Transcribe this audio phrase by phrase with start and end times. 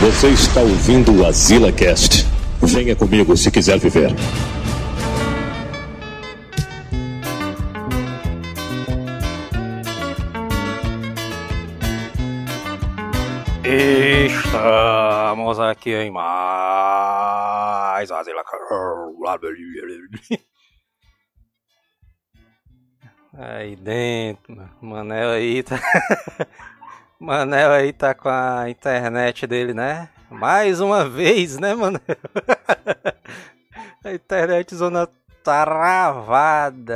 [0.00, 2.24] Você está ouvindo o Azila Cast.
[2.62, 4.12] Venha comigo se quiser viver.
[13.64, 16.48] Estamos aqui em mais
[18.12, 18.44] Azila
[23.36, 25.76] Aí dentro, Manel aí tá.
[27.18, 30.08] Manel aí tá com a internet dele, né?
[30.30, 32.00] Mais uma vez, né, Manel?
[34.04, 35.08] a internet zona
[35.42, 36.94] travada.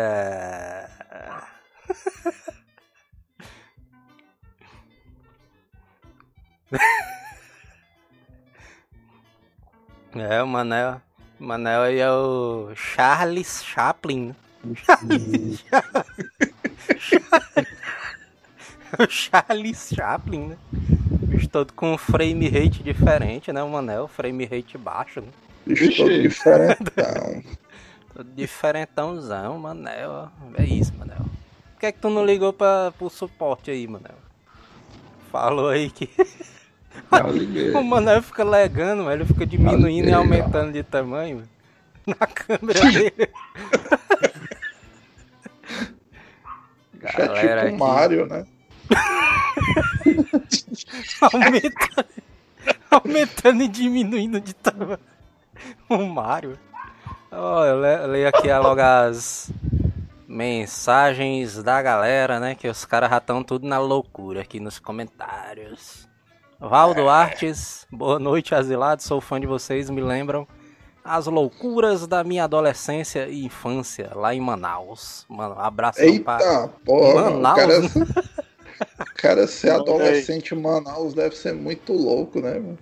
[10.14, 11.00] É, o Manel.
[11.40, 14.34] O Manel aí é o Charles Chaplin.
[14.74, 16.04] Charles Chaplin.
[17.66, 17.81] o
[19.08, 20.56] Charles Chaplin, né?
[20.72, 23.62] Bicho todo com um frame rate diferente, né?
[23.62, 25.28] O Manel, frame rate baixo, né?
[25.66, 27.42] Bicho todo diferentão.
[28.14, 30.28] todo diferentãozão, Manel.
[30.56, 31.24] É isso, Manel.
[31.72, 34.16] Por que é que tu não ligou pra, pro suporte aí, Manel?
[35.30, 36.10] Falou aí que.
[37.74, 41.48] o Manel fica legando, ele fica diminuindo e aumentando de tamanho
[42.06, 43.30] na câmera dele.
[46.94, 48.46] Galera é tipo o Mario, né?
[51.20, 52.08] aumentando,
[52.90, 54.98] aumentando e diminuindo de tamanho.
[55.88, 56.58] O Mario.
[57.30, 59.50] Oh, eu leio aqui logo as
[60.28, 62.54] mensagens da galera, né?
[62.54, 66.08] Que os caras já estão tudo na loucura aqui nos comentários.
[66.58, 69.04] Valdo Artes, boa noite, asilados.
[69.04, 70.46] Sou fã de vocês, me lembram
[71.04, 75.26] as loucuras da minha adolescência e infância lá em Manaus.
[75.28, 77.56] Mano, abraço Eita, pra porra, Manaus.
[77.56, 77.74] Cara,
[79.22, 82.78] cara, ser adolescente em Manaus deve ser muito louco, né, mano?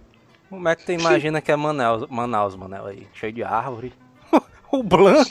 [0.49, 3.07] Como é que tu imagina que é Manaus, Manaus, Manel aí?
[3.13, 3.93] Cheio de árvore.
[4.73, 5.29] o Blanco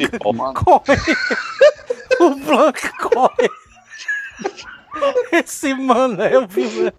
[0.64, 0.98] corre.
[2.22, 3.50] o Blanco corre.
[5.34, 6.94] Esse Manel, viu?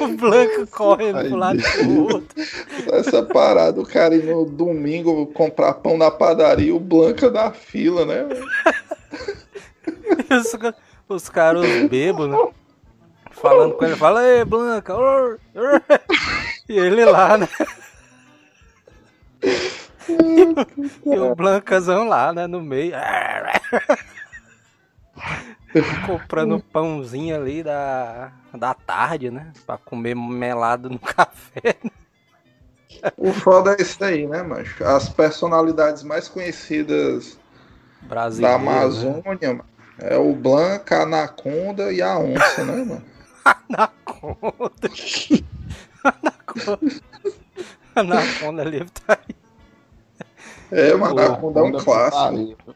[0.00, 2.42] O Blanco corre pro lado do outro.
[2.92, 8.04] Essa parada, o cara ir no domingo comprar pão na padaria, o Blanca da fila,
[8.04, 8.28] né?
[11.08, 12.52] Os, os caras bêbados, né?
[13.32, 15.82] Falando com ele, fala, aí, Blanca, or, or.
[16.68, 17.48] e ele lá, né?
[20.08, 22.94] E, e o Blancazão lá, né, no meio.
[26.06, 29.52] Comprando pãozinho ali da, da tarde, né?
[29.66, 31.76] Pra comer melado no café.
[33.16, 34.84] O foda é isso aí, né, mancho?
[34.84, 37.38] As personalidades mais conhecidas
[38.38, 39.60] da Amazônia, né?
[40.02, 43.04] É o Blanca, a Anaconda e a Onça, né, mano?
[43.70, 44.90] Anaconda.
[46.04, 47.02] Anaconda.
[47.94, 49.36] Anaconda ali tá aí.
[50.72, 52.74] É, mano, Anaconda é um clássico.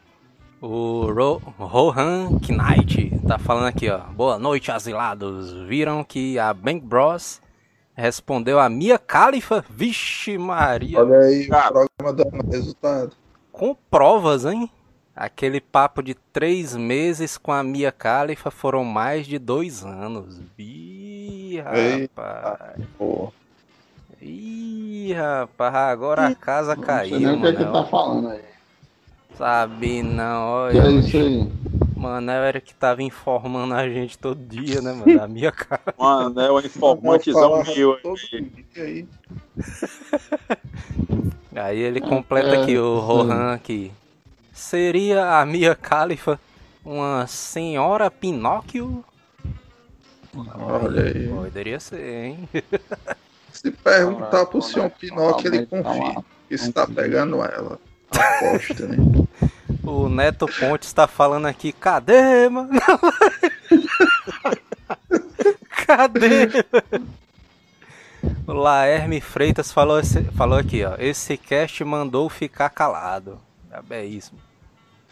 [0.61, 3.99] O Ro Rohan Knight tá falando aqui, ó.
[3.99, 5.51] Boa noite, asilados.
[5.67, 7.41] Viram que a Bank Bros
[7.93, 9.65] respondeu a Mia Khalifa?
[9.69, 10.99] Vixe Maria.
[10.99, 13.11] Olha aí, o programa dando resultado.
[13.51, 14.71] Com provas, hein?
[15.17, 20.39] Aquele papo de três meses com a Mia Khalifa foram mais de dois anos.
[20.59, 22.85] Ih, rapaz.
[22.99, 23.33] Pô.
[24.21, 27.19] Ih, rapaz, agora a casa não caiu.
[27.19, 28.43] Não sei nem o que, é que tá falando aí.
[29.35, 30.81] Sabe não, olha.
[30.81, 31.51] Que é isso aí?
[31.95, 35.17] Manel era que tava informando a gente todo dia, né, mano?
[35.17, 35.81] Da minha cara.
[35.97, 37.97] Manel é informantezão meu
[38.75, 39.07] aí.
[41.55, 43.91] aí ele completa é, aqui, o Rohan aqui.
[44.57, 46.39] Seria a Mia Khalifa
[46.83, 49.05] uma senhora Pinóquio?
[50.35, 51.27] Olha aí.
[51.27, 52.49] Poderia ser, hein?
[53.53, 57.79] Se perguntar pro senhor Pinóquio, ele confia que está pegando ela.
[58.09, 58.97] Aposta, né?
[59.83, 62.71] O Neto Pontes está falando aqui, cadê, mano?
[65.85, 66.47] cadê?
[68.45, 70.01] O Laerme Freitas falou,
[70.35, 70.95] falou aqui, ó.
[70.97, 73.39] Esse cast mandou ficar calado.
[73.89, 74.33] É isso.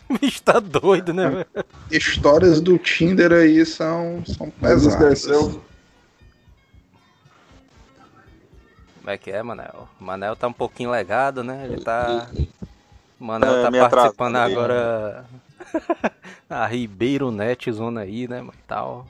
[0.09, 1.45] O bicho tá doido, né?
[1.91, 5.25] Histórias do Tinder aí são, são pesadas.
[9.05, 9.87] Como é que é, Manel?
[9.99, 11.65] O Manel tá um pouquinho legado, né?
[11.65, 12.27] Ele tá
[13.19, 15.25] Manel é, tá participando agora
[16.49, 18.43] a Ribeiro Net Zona aí, né?
[18.43, 19.07] E tal.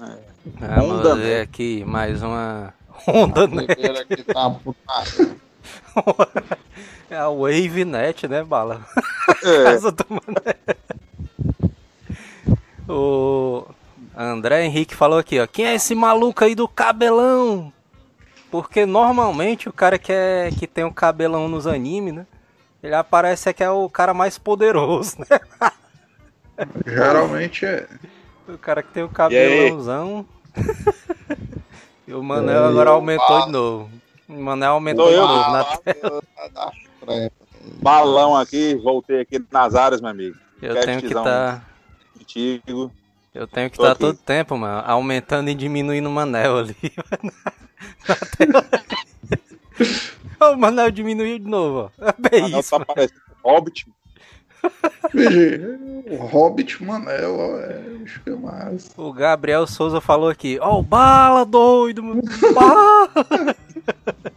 [0.00, 0.18] É.
[0.60, 2.74] Ah, Honda ver aqui mais uma
[3.06, 3.72] Honda Net.
[3.72, 4.56] Aqui tá
[7.10, 8.84] é a Wave Net, né, Bala?
[9.64, 10.56] Casa do Mané.
[12.88, 13.66] O
[14.16, 15.46] André Henrique falou aqui, ó.
[15.46, 17.72] Quem é esse maluco aí do cabelão?
[18.50, 22.26] Porque normalmente o cara que, é, que tem o um cabelão nos animes, né?
[22.82, 25.40] Ele aparece que é o cara mais poderoso, né?
[26.86, 27.88] Geralmente é.
[28.46, 30.26] O cara que tem o cabelãozão.
[32.06, 33.90] E, e o Manel agora aumentou de novo.
[34.28, 36.22] O Manel aumentou de novo na tela.
[37.84, 40.34] Balão aqui, voltei aqui nas áreas, meu amigo.
[40.62, 41.22] Eu tenho que estar.
[41.22, 41.62] Tá...
[42.16, 42.90] Contigo.
[43.34, 46.76] Eu tenho que estar tá todo tempo, mano, aumentando e diminuindo o Manel ali.
[50.40, 52.06] o Manel diminuiu de novo, ó.
[52.06, 52.70] É bem isso.
[52.70, 53.86] Tá parecendo Hobbit.
[56.10, 57.82] o Hobbit Manel, ó, é,
[58.24, 58.94] que é mais.
[58.96, 62.02] O Gabriel Souza falou aqui, ó, oh, bala doido,
[62.54, 63.10] bala!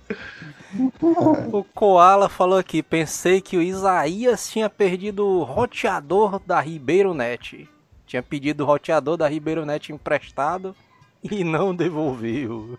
[1.52, 7.70] o Koala falou aqui, pensei que o Isaías tinha perdido o roteador da Ribeiro Net.
[8.06, 10.76] Tinha pedido o roteador da Ribeiro Net emprestado
[11.24, 12.78] e não devolveu.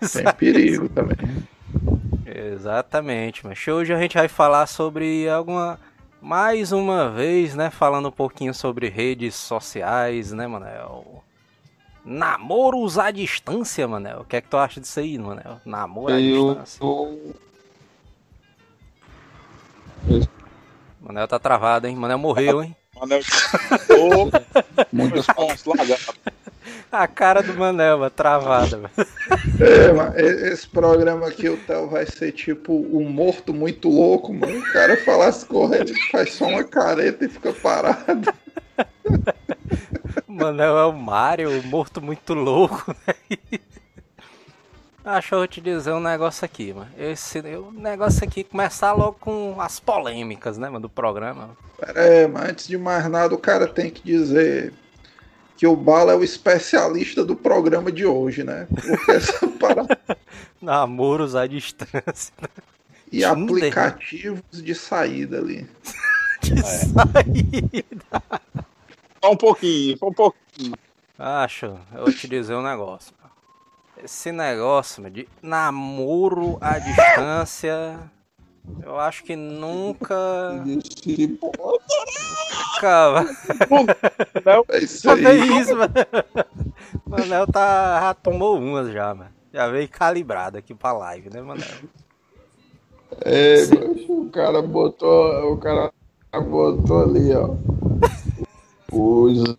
[0.12, 1.16] Tem perigo também.
[2.26, 5.78] Exatamente, mas hoje a gente vai falar sobre alguma.
[6.22, 7.70] Mais uma vez, né?
[7.70, 11.24] Falando um pouquinho sobre redes sociais, né, Manel?
[12.04, 14.20] Namoros à distância, Manel.
[14.20, 15.60] O que é que tu acha disso aí, Manel?
[15.64, 16.80] Namoro à eu distância.
[16.80, 17.18] Tô...
[21.00, 21.96] Manel tá travado, hein?
[21.96, 22.74] Manel morreu, hein?
[22.98, 23.20] Manel.
[24.92, 26.10] Muitos pontos largados.
[26.90, 28.90] A cara do Manel, mano, travada.
[29.60, 34.58] É, mano, esse programa aqui, o Theo vai ser tipo um morto muito louco, mano.
[34.58, 38.32] O cara falasse correndo, faz só uma careta e fica parado.
[40.30, 43.58] O Manel é o Mario, morto muito louco, né?
[45.04, 46.88] Acho eu te dizer um negócio aqui, mano.
[46.96, 51.56] Esse o negócio aqui começar logo com as polêmicas, né, mano, do programa.
[51.80, 54.72] É, mas antes de mais nada, o cara tem que dizer
[55.56, 58.68] que o Bala é o especialista do programa de hoje, né?
[58.72, 59.98] Porque essa parada.
[60.62, 62.32] Namoros à distância.
[63.10, 63.30] E Tinder.
[63.32, 65.68] aplicativos de saída ali.
[66.40, 66.62] de é.
[66.62, 68.22] saída.
[69.22, 70.74] Só um pouquinho, só um pouquinho.
[71.18, 73.14] Acho, eu vou te dizer um negócio.
[74.02, 78.00] Esse negócio de namoro à distância,
[78.82, 80.16] eu acho que nunca.
[82.80, 83.26] Calma.
[84.70, 85.26] É isso aí.
[85.26, 85.92] É isso, mano.
[87.06, 89.30] Manel tá, já tomou umas já, mano.
[89.52, 91.66] Já veio calibrado aqui pra live, né, Manel?
[93.22, 93.56] É,
[94.08, 95.52] o cara botou.
[95.52, 95.92] O cara
[96.32, 97.50] botou ali, ó.
[98.92, 99.56] Os.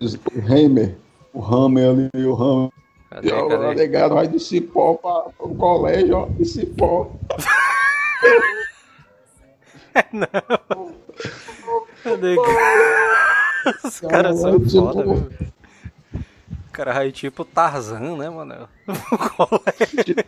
[0.00, 0.06] O
[0.46, 0.96] Hammer.
[1.32, 2.70] O Hammer ali, o Hammer.
[3.10, 3.32] Cadê, e?
[3.32, 7.12] O negado vai de cipó para o colégio, ó, de cipó.
[10.12, 10.26] Não.
[12.02, 12.36] Cadê?
[13.84, 14.70] Os caras são tipo...
[14.70, 15.30] foda, velho.
[16.68, 18.68] O cara vai tipo Tarzan, né, mano?
[18.88, 20.16] O colégio.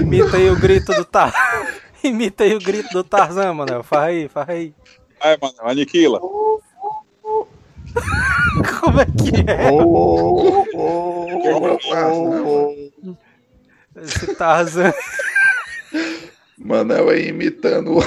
[0.00, 1.38] Imita aí o grito do Tarzan.
[2.08, 3.82] Imita aí o grito do Tarzan, mano.
[3.82, 4.74] Faz aí, faz aí.
[5.20, 6.18] Vai, mano, aniquila.
[8.80, 9.70] Como é que é?
[9.70, 11.78] Oh, oh,
[12.34, 12.74] oh,
[14.00, 14.94] Esse Tarzan.
[16.56, 18.02] Manel aí imitando o,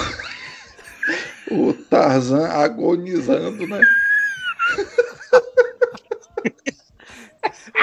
[1.70, 3.86] o Tarzan agonizando, né?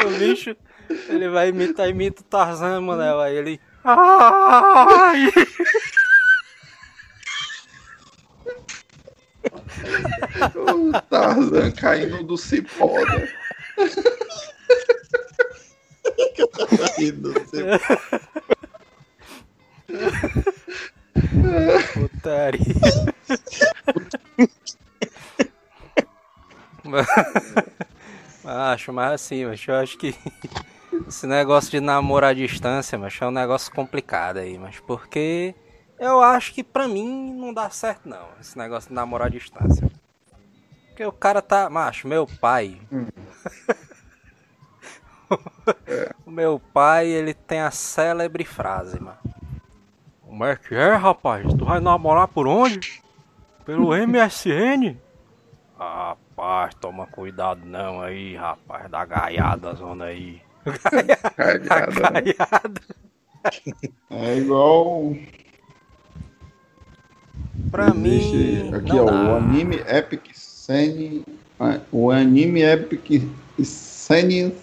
[0.04, 0.56] o bicho,
[1.08, 3.20] ele vai imitar, imita o Tarzan, Manel.
[3.20, 3.60] Aí ele.
[3.84, 5.30] Ai!
[10.54, 13.28] o Tarzan caindo do cipó, né?
[16.96, 17.78] caindo do cipó.
[21.94, 22.74] Putaria.
[28.44, 30.14] acho, mas assim, mas eu acho que
[31.06, 35.54] esse negócio de namorar à distância, mas é um negócio complicado aí, mas porque
[35.98, 39.90] eu acho que pra mim não dá certo não, esse negócio de namorar à distância.
[40.88, 41.70] Porque o cara tá.
[41.70, 42.80] Macho, meu pai.
[42.90, 43.06] Hum.
[46.26, 49.18] o meu pai, ele tem a célebre frase, mano.
[50.22, 51.46] Como é que é, rapaz?
[51.54, 53.02] Tu vai namorar por onde?
[53.64, 54.96] Pelo MSN?
[55.78, 60.42] Rapaz, toma cuidado não aí, rapaz, da gaiada zona aí.
[61.38, 62.20] Gaiada.
[62.20, 62.80] gaiada.
[64.10, 65.12] É igual
[67.70, 68.70] Pra mim.
[68.74, 71.24] Aqui, ó, o anime Epic Scene.
[71.90, 73.22] O anime Epic
[73.62, 74.54] Scene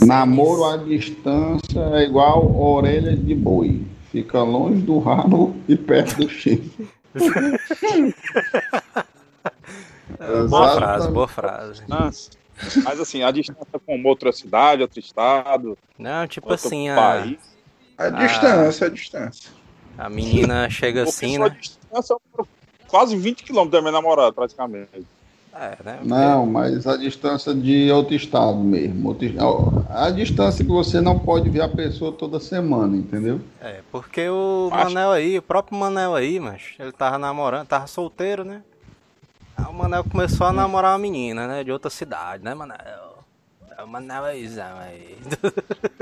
[0.00, 3.82] Namoro à distância é igual orelha de boi.
[4.10, 6.88] Fica longe do rabo e perto do chifre.
[10.48, 11.82] boa frase, boa frase.
[11.88, 15.76] Mas assim, a distância com outra cidade, outro estado.
[15.98, 17.26] Não, tipo assim, a...
[17.98, 19.50] a distância, a distância.
[19.98, 21.54] A menina chega assim, né?
[21.92, 22.16] Distância
[22.88, 25.06] quase 20 km da minha namorada, praticamente.
[25.54, 26.00] É, né?
[26.02, 29.08] Não, mas a distância de outro estado mesmo.
[29.08, 29.28] Outro,
[29.90, 33.38] a, a, distância que você não pode ver a pessoa toda semana, entendeu?
[33.60, 34.84] É, porque o mas...
[34.84, 38.62] Manel aí, o próprio Manel aí, mas ele tava namorando, tava solteiro, né?
[39.54, 41.62] Aí o Manel começou a namorar uma menina, né?
[41.62, 43.18] De outra cidade, né, Manel?
[43.84, 44.48] O Manel aí,
[44.80, 45.18] aí.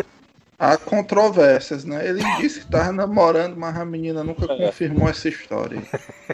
[0.63, 2.07] Há controvérsias, né?
[2.07, 4.67] Ele disse que estava namorando, mas a menina nunca é.
[4.67, 5.83] confirmou essa história.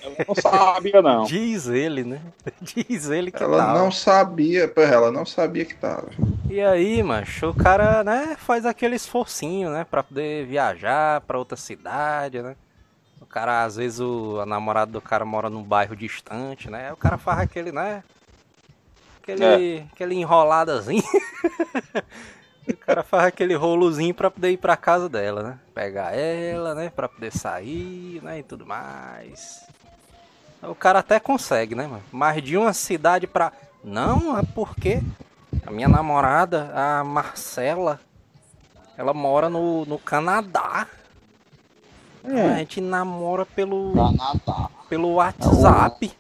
[0.02, 1.22] Ela não sabia, não.
[1.22, 2.20] Diz ele, né?
[2.60, 3.78] Diz ele que Ela tava.
[3.78, 6.10] não sabia, ela não sabia que tava.
[6.50, 11.56] E aí, macho, o cara, né, faz aquele esforcinho, né, pra poder viajar pra outra
[11.56, 12.56] cidade, né?
[13.20, 16.88] O cara, às vezes, o, a namorada do cara mora num bairro distante, né?
[16.88, 18.02] Aí o cara faz aquele, né?
[19.22, 19.84] Aquele, é.
[19.92, 21.02] aquele enroladazinho.
[22.68, 25.58] O cara faz aquele rolozinho pra poder ir pra casa dela, né?
[25.74, 26.90] Pegar ela, né?
[26.90, 28.40] Pra poder sair, né?
[28.40, 29.64] E tudo mais.
[30.62, 32.02] O cara até consegue, né, mano?
[32.10, 33.52] Mas de uma cidade pra.
[33.84, 35.00] Não, é porque
[35.64, 38.00] a minha namorada, a Marcela,
[38.96, 40.86] ela mora no, no Canadá.
[42.24, 42.40] É.
[42.40, 43.92] A gente namora pelo.
[43.94, 44.70] Canadá.
[44.88, 46.12] Pelo WhatsApp.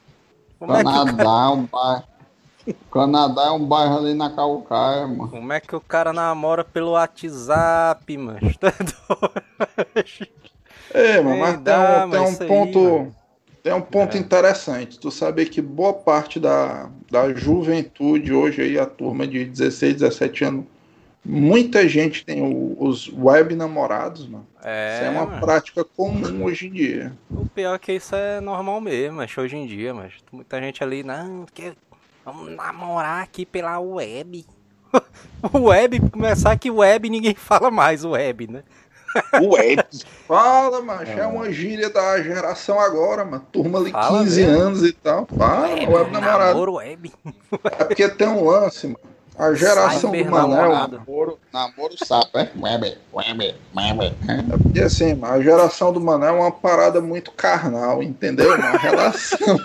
[0.60, 2.15] É Canadá é um bairro
[2.90, 5.28] Canadá é um bairro ali na Calcaia, mano.
[5.28, 8.38] Como é que o cara namora pelo WhatsApp, mano?
[8.58, 8.72] Tá
[10.98, 12.78] é, mano, mas tem um, tem um ponto.
[12.78, 13.12] Aí,
[13.62, 14.20] tem um ponto é.
[14.20, 14.98] interessante.
[14.98, 20.44] Tu saber que boa parte da, da juventude hoje aí, a turma de 16, 17
[20.44, 20.64] anos,
[21.24, 24.46] muita gente tem o, os web namorados, mano.
[24.62, 25.40] É, isso é uma mano.
[25.40, 27.12] prática comum hoje em dia.
[27.28, 30.84] O pior é que isso é normal mesmo, mas hoje em dia, mas muita gente
[30.84, 31.72] ali, não, que
[32.26, 34.44] Vamos namorar aqui pela web.
[35.54, 38.64] web, começar que web ninguém fala mais o web, né?
[39.40, 39.84] Web.
[40.26, 41.12] Fala, macho.
[41.12, 41.20] É.
[41.20, 43.46] é uma gíria da geração agora, mano.
[43.52, 44.60] Turma ali Fala 15 mesmo.
[44.60, 45.26] anos e tal.
[45.38, 46.48] Fala, web, web namorado.
[46.48, 47.12] Namoro web.
[47.62, 48.98] É porque tem um lance, mano.
[49.38, 50.72] A geração Cyber do Manel.
[50.72, 52.50] Namoro, namoro sapo, é?
[52.58, 54.16] Web, web, web.
[54.28, 58.52] É porque assim, mano, a geração do Manel é uma parada muito carnal, entendeu?
[58.54, 59.60] Uma relação.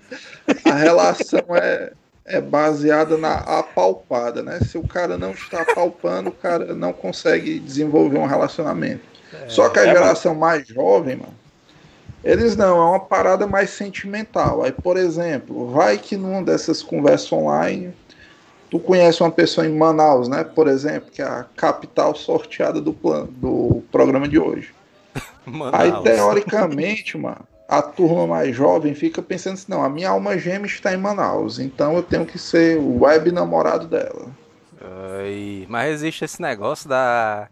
[0.64, 1.92] a relação é
[2.26, 4.58] é baseada na apalpada, né?
[4.60, 9.02] Se o cara não está apalpando, o cara não consegue desenvolver um relacionamento.
[9.32, 11.34] É, Só que a é geração mais jovem, mano,
[12.24, 14.64] eles não, é uma parada mais sentimental.
[14.64, 17.94] Aí, por exemplo, vai que numa dessas conversas online,
[18.68, 20.42] tu conhece uma pessoa em Manaus, né?
[20.42, 24.74] Por exemplo, que é a capital sorteada do, plano, do programa de hoje.
[25.72, 30.66] Aí, teoricamente, mano, a turma mais jovem fica pensando assim, não, a minha alma gêmea
[30.66, 34.26] está em Manaus, então eu tenho que ser o web namorado dela.
[34.80, 37.48] Ai, mas existe esse negócio da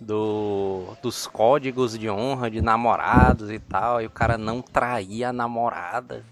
[0.00, 5.32] do, dos códigos de honra de namorados e tal, e o cara não trair a
[5.32, 6.24] namorada.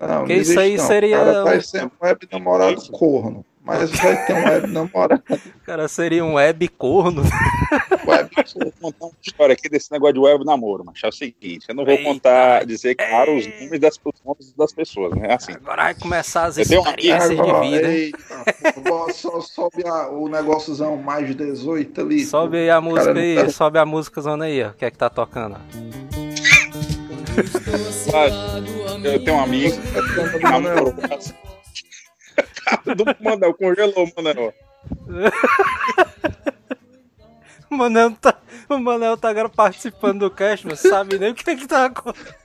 [0.00, 0.84] Não, Porque não isso aí não.
[0.84, 1.22] seria.
[1.22, 3.44] O cara ser um web namorado corno.
[3.66, 5.22] Mas vai ter um web namorado.
[5.64, 7.22] Cara, seria um web corno.
[8.06, 11.66] Web, vou contar uma história aqui desse negócio de web namoro, mas é o seguinte,
[11.68, 15.34] eu não vou Eita, contar, dizer claro os nomes das, nomes das pessoas, né?
[15.34, 15.52] Assim.
[15.52, 17.92] Agora vai começar as experiências de vida.
[17.92, 18.44] Eita,
[19.12, 22.24] só sobe a, o negóciozão mais de 18 ali.
[22.24, 23.48] Sobe aí a música aí, tá...
[23.50, 25.56] sobe a música zona aí, o que é que tá tocando?
[29.02, 29.76] eu tenho um amigo
[30.40, 30.94] namorou
[32.96, 34.52] do Manel, congelou o Manel.
[37.70, 41.50] o Manel tá, o Manel tá agora participando do cast, mas sabe nem o que
[41.50, 42.36] é que tá acontecendo.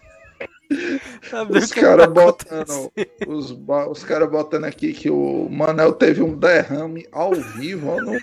[1.50, 2.92] Os caras tá botando,
[3.28, 3.52] os,
[3.90, 8.00] os cara botando aqui que o Manel teve um derrame ao vivo.
[8.00, 8.14] No...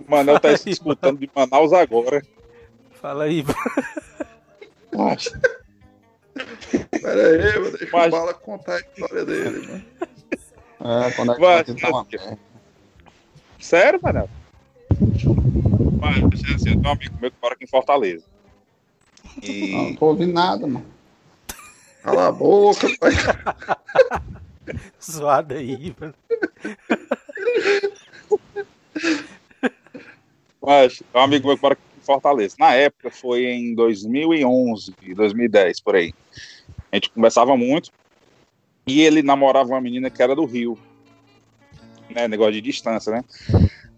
[0.00, 2.22] o Manel tá se escutando de Manaus agora.
[2.92, 3.44] Fala aí,
[4.92, 5.40] nossa.
[7.02, 8.06] Pera aí, vou deixar Mas...
[8.08, 9.84] o Bala contar a história dele, mano.
[10.80, 12.06] É, quando é que vai tentar uma
[13.58, 14.30] Sério, Manel?
[16.00, 18.24] Mas, assim, eu tenho um amigo meu que mora aqui em Fortaleza.
[19.42, 19.72] E...
[19.72, 20.86] Não, não tô ouvindo nada, mano.
[22.02, 23.12] Cala a boca, pai.
[25.02, 26.14] Zoada aí, mano.
[30.62, 32.56] Mas, um amigo meu que mora aqui Fortaleza.
[32.58, 36.14] Na época foi em 2011, 2010, por aí.
[36.90, 37.90] A gente conversava muito
[38.86, 40.78] e ele namorava uma menina que era do Rio.
[42.08, 43.22] Né, negócio de distância, né?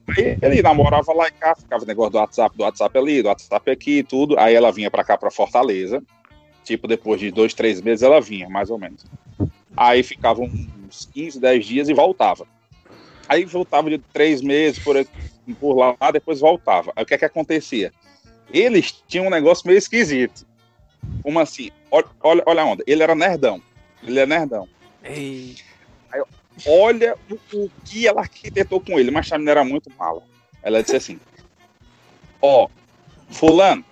[0.09, 3.71] Aí ele namorava lá e cá, ficava negócio do WhatsApp, do WhatsApp ali, do WhatsApp
[3.71, 4.37] aqui, tudo.
[4.37, 6.03] Aí ela vinha pra cá, pra Fortaleza.
[6.65, 9.05] Tipo, depois de dois, três meses ela vinha, mais ou menos.
[9.77, 12.45] Aí ficava uns 15, 10 dias e voltava.
[13.29, 14.97] Aí voltava de três meses por,
[15.61, 16.93] por lá, depois voltava.
[16.97, 17.93] Aí o que é que acontecia?
[18.53, 20.47] Eles tinham um negócio meio esquisito.
[21.23, 21.71] Como assim?
[21.91, 22.85] Olha, olha, a onda.
[22.87, 23.63] Ele era nerdão.
[24.03, 24.69] Ele é nerdão.
[25.03, 25.57] Ei.
[26.13, 26.23] Aí,
[26.67, 30.23] olha o, o, que ela arquitetou com ele, mas a menina era muito mala.
[30.63, 31.21] Ela disse assim:
[32.41, 32.71] Ó, oh,
[33.33, 33.85] Fulano,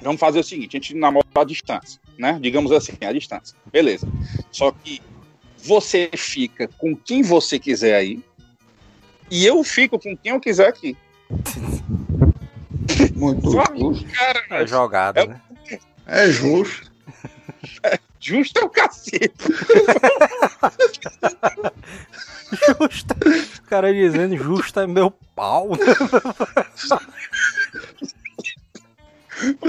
[0.00, 2.38] vamos fazer o seguinte: a gente namora à distância, né?
[2.40, 3.56] Digamos assim, à distância.
[3.70, 4.08] Beleza.
[4.50, 5.00] Só que
[5.56, 8.22] você fica com quem você quiser aí,
[9.30, 10.96] e eu fico com quem eu quiser aqui.
[13.18, 14.06] Muito justo.
[14.12, 15.40] Cara, é jogada, é, né?
[16.06, 16.90] É justo.
[17.82, 19.32] É, justo é o cacete.
[22.80, 23.14] justo.
[23.58, 25.70] O cara dizendo justo é meu pau.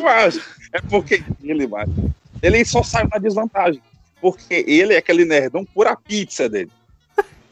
[0.02, 0.40] Mas
[0.72, 3.82] é porque ele, mano, ele só sai na desvantagem.
[4.22, 6.72] Porque ele é aquele nerdão pura pizza dele.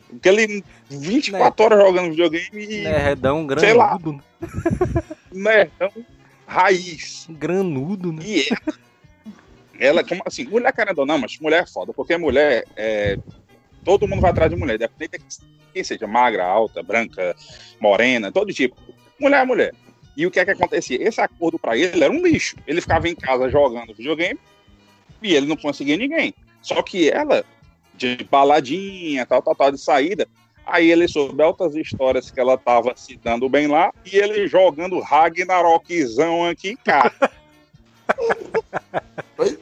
[0.09, 2.81] Porque ele 24 horas jogando videogame e.
[2.83, 3.65] Nerdão granudo.
[3.65, 3.97] Sei lá.
[5.37, 5.91] Nerdão
[6.47, 7.27] raiz.
[7.29, 8.23] Granudo, né?
[8.25, 8.47] E
[9.77, 13.19] ela, como assim, mulher querendo ou não, mas mulher é foda, porque mulher é.
[13.83, 17.35] Todo mundo vai atrás de mulher, independente de quem seja, magra, alta, branca,
[17.79, 18.75] morena, todo tipo.
[19.19, 19.75] Mulher é mulher.
[20.15, 21.01] E o que é que acontecia?
[21.01, 22.55] Esse acordo para ele era um lixo.
[22.65, 24.39] Ele ficava em casa jogando videogame
[25.21, 26.33] e ele não conseguia ninguém.
[26.61, 27.45] Só que ela
[27.93, 30.27] de baladinha, tal, tal, tal, de saída.
[30.67, 34.99] Aí ele soube altas histórias que ela tava se dando bem lá e ele jogando
[34.99, 37.13] Ragnarokzão aqui, cara.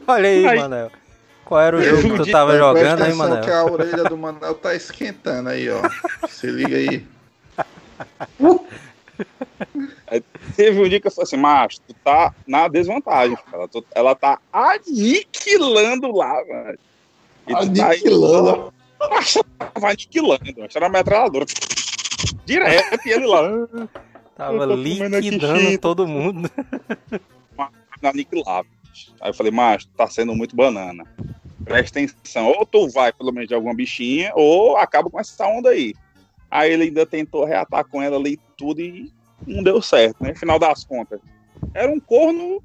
[0.07, 0.91] Olha aí, aí, Manel.
[1.45, 3.43] Qual era o jogo que tu tava jogando aí, Manel?
[3.43, 5.81] que a orelha do Manel tá esquentando aí, ó.
[6.27, 7.05] Se liga aí.
[10.07, 10.23] aí
[10.55, 14.39] teve um dia que eu falei assim, macho, tu tá na desvantagem, ela, ela tá
[14.51, 16.79] aniquilando lá, velho.
[17.47, 18.73] Aniquilando.
[19.57, 20.67] Tava aniquilando.
[20.73, 21.45] Era metralhadora.
[22.45, 23.43] Direto e ele lá.
[24.35, 26.49] Tava liquidando todo mundo.
[28.03, 28.67] Aniquilava.
[29.21, 31.03] Aí eu falei, mas tá sendo muito banana.
[31.63, 32.47] Presta atenção.
[32.47, 35.93] Ou tu vai pelo menos de alguma bichinha, ou acaba com essa onda aí.
[36.49, 39.11] Aí ele ainda tentou reatar com ela ali tudo e
[39.45, 40.33] não deu certo, né?
[40.35, 41.19] Final das contas.
[41.73, 42.63] Era um corno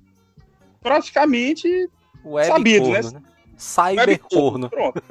[0.81, 1.89] praticamente
[2.25, 3.03] Web sabido, né?
[3.03, 3.21] corno, né?
[3.21, 3.30] né?
[3.61, 4.71] Cybercorno.
[4.71, 5.03] Pronto.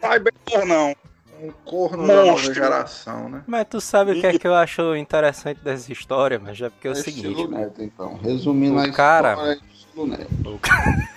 [0.00, 0.96] Cybercornão.
[1.40, 2.16] Um corno Monstro.
[2.16, 3.44] da nova geração, né?
[3.46, 6.88] Mas tu sabe o que é que eu acho interessante dessa história, mas é porque
[6.88, 7.46] é o é seguinte.
[7.46, 8.16] Neto, então.
[8.16, 9.32] Resumindo o a cara...
[9.32, 9.60] história,
[9.96, 10.54] é neto.
[10.54, 11.08] O cara...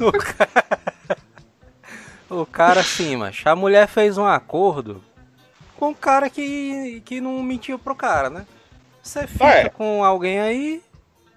[0.00, 0.80] o cara...
[2.30, 5.02] O cara, assim, mas a mulher fez um acordo
[5.76, 8.46] com o cara que, que não mentiu pro cara, né?
[9.02, 9.68] Você fica é.
[9.68, 10.82] com alguém aí,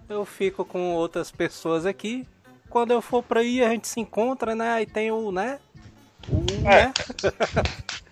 [0.08, 2.28] eu fico com outras pessoas aqui
[2.74, 4.72] quando eu for pra aí a gente se encontra, né?
[4.72, 5.60] Aí tem o, né?
[6.28, 6.86] O, é.
[6.88, 6.94] né?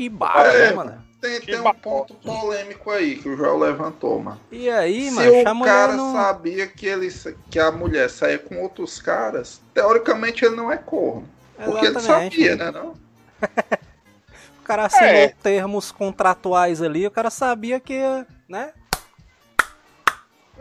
[0.00, 1.04] É, né, mano?
[1.20, 4.40] Tem, tem um ponto polêmico aí que o João levantou, mano.
[4.52, 6.12] E aí, mano, Se o cara não...
[6.12, 7.08] sabia que, ele,
[7.50, 11.28] que a mulher saía com outros caras, teoricamente ele não é corno.
[11.56, 12.90] Porque ele sabia, né, não?
[14.60, 15.34] o cara assinou é.
[15.42, 18.00] termos contratuais ali, o cara sabia que,
[18.48, 18.72] né?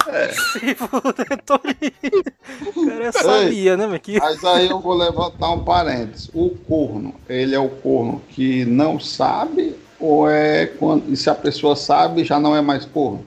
[0.08, 0.30] É.
[0.30, 1.28] Se fuder,
[2.76, 4.20] O cara sabia, Ei, né, mas que...
[4.20, 6.30] Mas aí eu vou levantar um parênteses.
[6.34, 11.12] O corno, ele é o corno que não sabe ou é quando.
[11.12, 13.26] E se a pessoa sabe, já não é mais corno?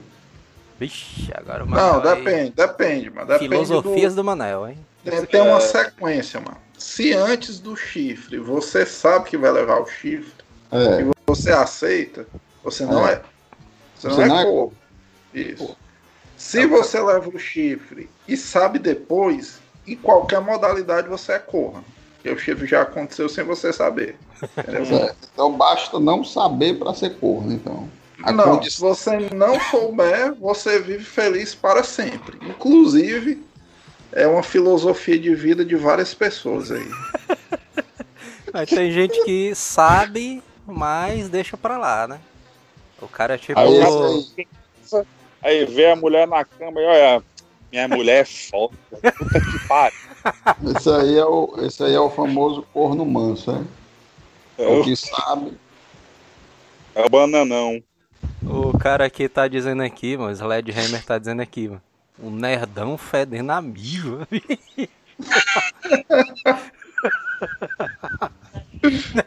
[0.79, 1.67] Vixe, agora o.
[1.67, 3.27] Não, depende, depende, mano.
[3.27, 4.21] Depende Filosofias do...
[4.21, 4.77] do Manel, hein?
[5.03, 6.57] Tem, tem uma sequência, mano.
[6.77, 10.33] Se antes do chifre você sabe que vai levar o chifre
[10.71, 11.01] é.
[11.01, 12.25] e você aceita,
[12.63, 13.13] você não é.
[13.13, 13.21] é.
[13.95, 14.73] Você, você não, é, é corno.
[15.33, 15.77] Isso.
[16.41, 21.85] Se você leva o chifre e sabe depois, em qualquer modalidade você é corno.
[22.15, 24.17] Porque o chifre já aconteceu sem você saber.
[24.57, 27.87] É, então basta não saber para ser corno, então.
[28.23, 28.93] A não, condição...
[28.93, 32.37] se você não souber, você vive feliz para sempre.
[32.41, 33.45] Inclusive,
[34.11, 36.89] é uma filosofia de vida de várias pessoas aí.
[38.51, 42.19] Mas tem gente que sabe, mas deixa pra lá, né?
[43.01, 43.57] O cara é tipo.
[43.57, 43.79] Aí,
[45.41, 47.23] Aí vê a mulher na cama e olha,
[47.71, 48.75] minha mulher é foda.
[48.89, 49.97] Puta que pariu.
[50.75, 53.65] Esse aí é o, esse aí é o famoso corno manso, né?
[54.57, 55.57] É o que sabe.
[56.93, 57.81] É o bananão.
[58.43, 61.81] O cara aqui tá dizendo aqui, mano, o Sledgehammer tá dizendo aqui, mano.
[62.19, 64.27] Um nerdão fedendo a mijo.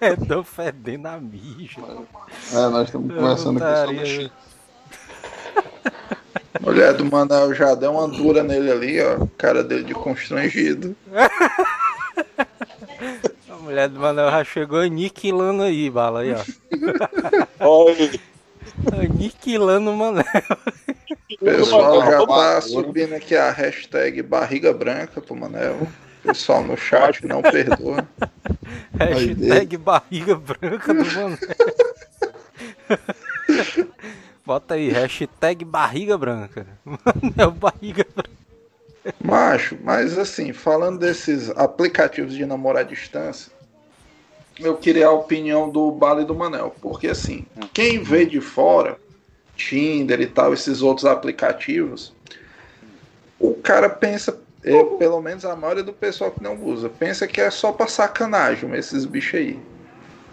[0.00, 1.80] nerdão fedendo a mijo.
[2.52, 4.30] É, nós estamos conversando aqui sobre
[6.60, 9.26] Mulher do Manel já deu uma dura nele ali, ó.
[9.36, 10.96] Cara dele de constrangido.
[13.48, 16.44] A mulher do Manel já chegou aniquilando aí, bala aí, ó.
[17.86, 18.20] Oi.
[18.92, 20.24] Aniquilando o Manel.
[21.40, 25.86] O pessoal já tá subindo aqui a hashtag barriga branca pro Manel.
[26.22, 28.08] Pessoal no chat não perdoa.
[28.98, 31.38] hashtag barriga branca do Manel.
[34.46, 36.66] Bota aí, hashtag barriga branca.
[36.84, 38.30] Manel barriga branca.
[39.22, 43.52] Macho, mas assim, falando desses aplicativos de namorar à distância,
[44.58, 46.74] eu queria a opinião do Bala e do Manel.
[46.80, 48.98] Porque assim, quem vê de fora,
[49.56, 52.12] Tinder e tal, esses outros aplicativos,
[53.38, 57.40] o cara pensa, é, pelo menos a maioria do pessoal que não usa, pensa que
[57.40, 59.58] é só pra sacanagem esses bichos aí.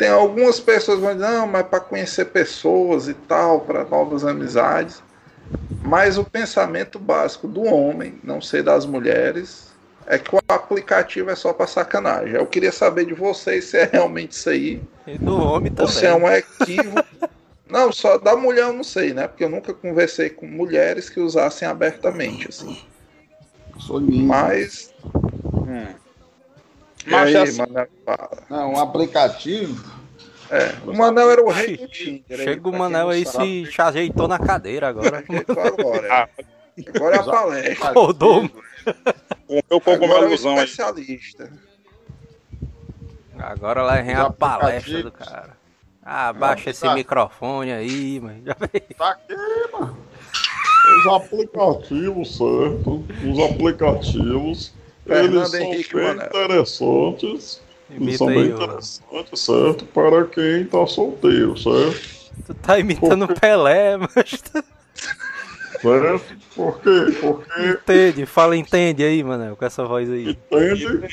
[0.01, 4.25] Tem algumas pessoas que vão dizer, não, mas para conhecer pessoas e tal, para novas
[4.25, 5.03] amizades.
[5.83, 9.67] Mas o pensamento básico do homem, não sei das mulheres,
[10.07, 12.33] é que o aplicativo é só para sacanagem.
[12.33, 14.81] Eu queria saber de vocês se é realmente isso aí.
[15.05, 15.85] E do homem também.
[15.85, 17.07] Ou se é um equívoco.
[17.69, 19.27] não, só da mulher eu não sei, né?
[19.27, 22.75] Porque eu nunca conversei com mulheres que usassem abertamente, assim.
[23.77, 24.23] Sou lindo.
[24.25, 24.91] Mas.
[25.05, 25.93] Hum.
[27.07, 28.29] Mas aí, assim- Manel, fala.
[28.49, 30.01] Não, um aplicativo.
[30.49, 32.37] É, o Manel era o rei do Tinder.
[32.37, 33.71] Chega o Manel aí sabe.
[33.71, 35.23] se ajeitou na cadeira agora.
[35.47, 36.13] Agora.
[36.13, 36.29] Ah,
[36.95, 37.91] Agora é a palestra.
[37.93, 38.49] Rodou.
[38.49, 38.61] Comeu
[39.47, 40.65] Agora é o cogumelozão aí.
[40.65, 41.49] especialista.
[43.37, 45.57] Agora lá vem a palestra do cara.
[46.03, 46.93] Ah, baixa esse Tá.
[46.95, 48.41] microfone aí, mano.
[48.45, 48.83] Já veio.
[48.97, 49.35] Tá aqui,
[49.71, 49.97] mano.
[50.99, 53.05] Os aplicativos, certo?
[53.23, 54.73] Os aplicativos.
[55.05, 56.27] Fernando eles são Henrique bem Manel.
[56.27, 57.61] interessantes.
[57.89, 59.85] Eles Imita são bem interessantes, certo?
[59.85, 62.21] Para quem tá solteiro, certo?
[62.45, 64.63] Tu tá imitando o Pelé, mas tu
[65.81, 66.37] Certo?
[66.55, 67.17] Por quê?
[67.19, 68.25] Porque entende.
[68.27, 70.29] Fala, entende aí, mano, com essa voz aí.
[70.29, 70.85] entende?
[70.85, 71.11] entende?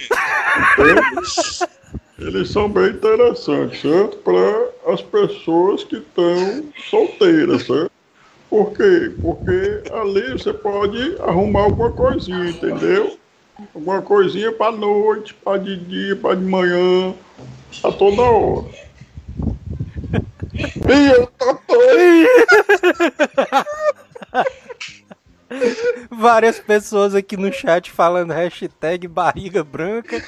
[2.19, 4.19] Eles são bem interessantes, certo?
[4.19, 7.91] Para as pessoas que estão solteiras, certo?
[8.51, 9.13] Por quê?
[9.23, 13.17] Porque ali você pode arrumar alguma coisinha, entendeu?
[13.75, 17.13] Alguma coisinha para noite, para de dia, para de manhã,
[17.83, 18.69] a toda hora.
[20.55, 22.29] Ih, eu tô doido.
[26.11, 30.23] Várias pessoas aqui no chat falando hashtag barriga branca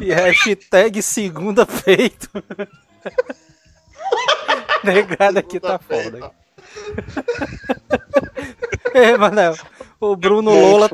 [0.00, 2.30] e hashtag segunda peito.
[4.84, 6.30] Negada aqui tá foda.
[8.94, 9.56] Ei, Manel,
[9.98, 10.90] o Bruno Lola,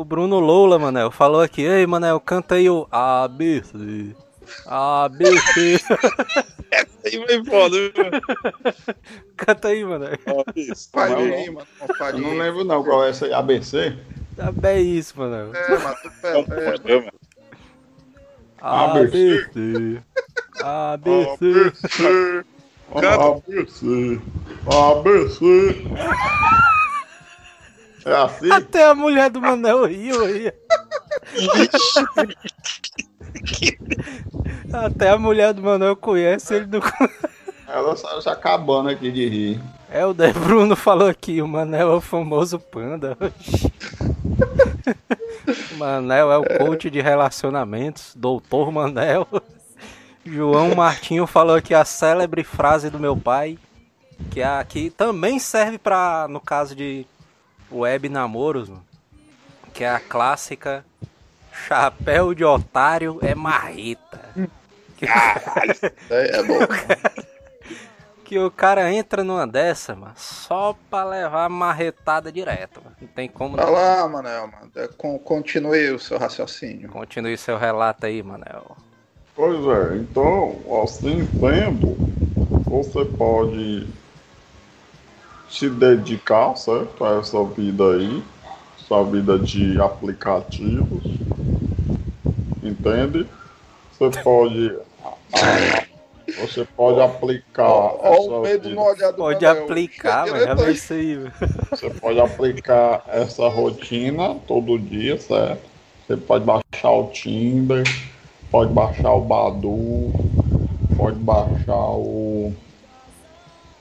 [0.00, 4.14] o Bruno Lola, Manel, falou aqui, ei, Manel, canta aí o ABC.
[4.66, 5.80] ABC.
[7.04, 7.92] Aí vai foda, viu?
[9.36, 10.18] Canta aí, Manel.
[10.90, 11.66] Fale Não, aí, mano.
[12.18, 13.96] Não lembro não qual é essa aí, ABC.
[14.36, 15.54] Tá bem isso, Manel.
[15.54, 17.12] É, mas tu postou, mano.
[18.60, 19.46] ABC.
[19.52, 20.02] ABC.
[20.62, 22.44] ABC.
[24.56, 25.84] ABC.
[28.04, 28.50] É assim?
[28.50, 30.52] Até a mulher do Manel riu aí.
[34.72, 37.28] Até a mulher do Manel conhece, ele não conhece.
[37.66, 39.60] Ela está se acabando aqui de rir.
[39.90, 43.16] É, o De Bruno falou aqui, o Manel é o famoso panda.
[45.72, 49.26] O Manel é o coach de relacionamentos, doutor Manel.
[50.24, 53.58] João Martinho falou aqui a célebre frase do meu pai,
[54.30, 57.06] que é aqui também serve para no caso de
[57.74, 58.84] web namoros, mano,
[59.72, 60.84] que é a clássica
[61.66, 64.20] chapéu de otário é marreta.
[64.96, 65.06] Que,
[66.10, 66.58] é, é bom.
[68.24, 72.96] que o cara entra numa dessa, mano, só pra levar marretada direto, mano.
[73.00, 73.72] Não tem como Vai não.
[73.72, 74.70] lá, Manel, mano.
[74.76, 76.88] É, con- Continue o seu raciocínio.
[76.88, 78.76] Continue seu relato aí, Manel.
[79.36, 81.96] Pois é, então, assim sendo,
[82.64, 83.86] você pode
[85.54, 88.22] se dedicar, certo, a essa vida aí,
[88.80, 91.04] essa vida de aplicativos,
[92.60, 93.24] entende?
[93.96, 94.76] Você pode,
[96.40, 99.62] você pode aplicar essa o medo no olhar do Pode Manel.
[99.62, 100.44] aplicar, mano.
[100.44, 101.32] Já isso aí, velho.
[101.70, 105.62] Você pode aplicar essa rotina todo dia, certo?
[106.04, 107.84] Você pode baixar o Tinder,
[108.50, 110.12] pode baixar o Badu,
[110.96, 112.52] pode baixar o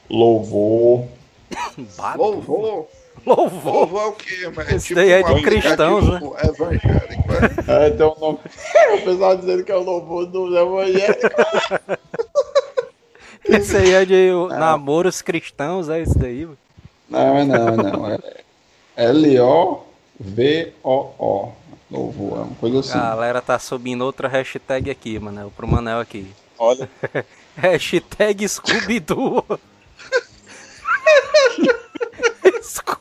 [0.08, 1.08] Louvor.
[1.98, 2.22] Bado.
[2.22, 2.88] Louvor.
[3.26, 3.74] Louvor.
[3.74, 4.70] Louvor é o quê, mano?
[4.72, 6.20] Esse daí é de cristãos, né?
[6.44, 7.88] Evangélico, é?
[7.88, 8.40] É, tem um nome.
[8.94, 11.16] O pessoal dizendo que é o Louvor do Evangelho.
[13.46, 16.48] Esse aí é de namoros cristãos, é isso daí.
[17.10, 18.12] Não, é não, não.
[18.12, 18.20] É
[18.98, 19.84] L-O-V-O-O.
[21.90, 22.98] Novo, é uma coisa assim.
[22.98, 26.28] A galera tá subindo outra hashtag aqui, Manel, pro Manel aqui.
[26.58, 26.90] Olha.
[27.56, 29.46] hashtag Scooby-Doo.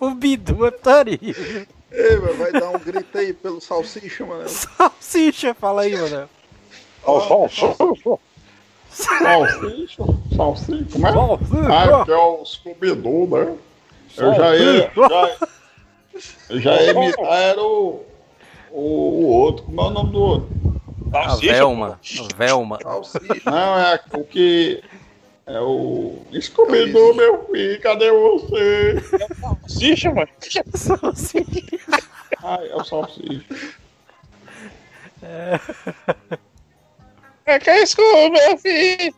[0.03, 1.19] Scooby-Doo é putaria.
[1.93, 4.49] Ei, vai dar um grito aí pelo salsicha, mano.
[4.49, 6.29] Salsicha, fala aí, mano.
[7.05, 8.19] Salsicha.
[8.91, 10.05] Salsicha.
[10.37, 10.87] Salsicha.
[10.93, 11.13] Como é?
[11.13, 11.69] Salsicha.
[11.71, 13.57] Ah, que é o Scooby-Doo, né?
[14.17, 14.93] Eu já ia.
[14.97, 15.37] Já,
[16.51, 18.05] eu já ia imitar, era o,
[18.73, 19.65] o, o outro.
[19.67, 20.49] Como é o nome do outro?
[21.15, 22.01] A Velma.
[22.37, 22.79] Velma.
[23.45, 24.83] Não, é o que.
[25.47, 26.19] É o.
[26.41, 29.03] Scooby-Doo, meu filho, cadê você?
[29.41, 30.29] Salsicha, mano.
[30.75, 31.79] Salsicha.
[32.43, 33.45] Ai, é o salsicha.
[35.23, 35.61] É.
[37.45, 39.15] É que é Scooby, meu filho.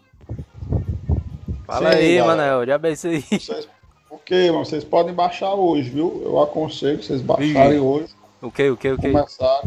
[1.66, 2.37] Fala Sim, aí, galera.
[2.37, 3.20] Manel, já bem aí.
[3.20, 3.68] Vocês,
[4.10, 4.64] o que, mano?
[4.64, 6.22] Vocês podem baixar hoje, viu?
[6.24, 8.14] Eu aconselho vocês baixarem hoje.
[8.40, 9.10] O que, o que, o que?
[9.10, 9.62] Começar.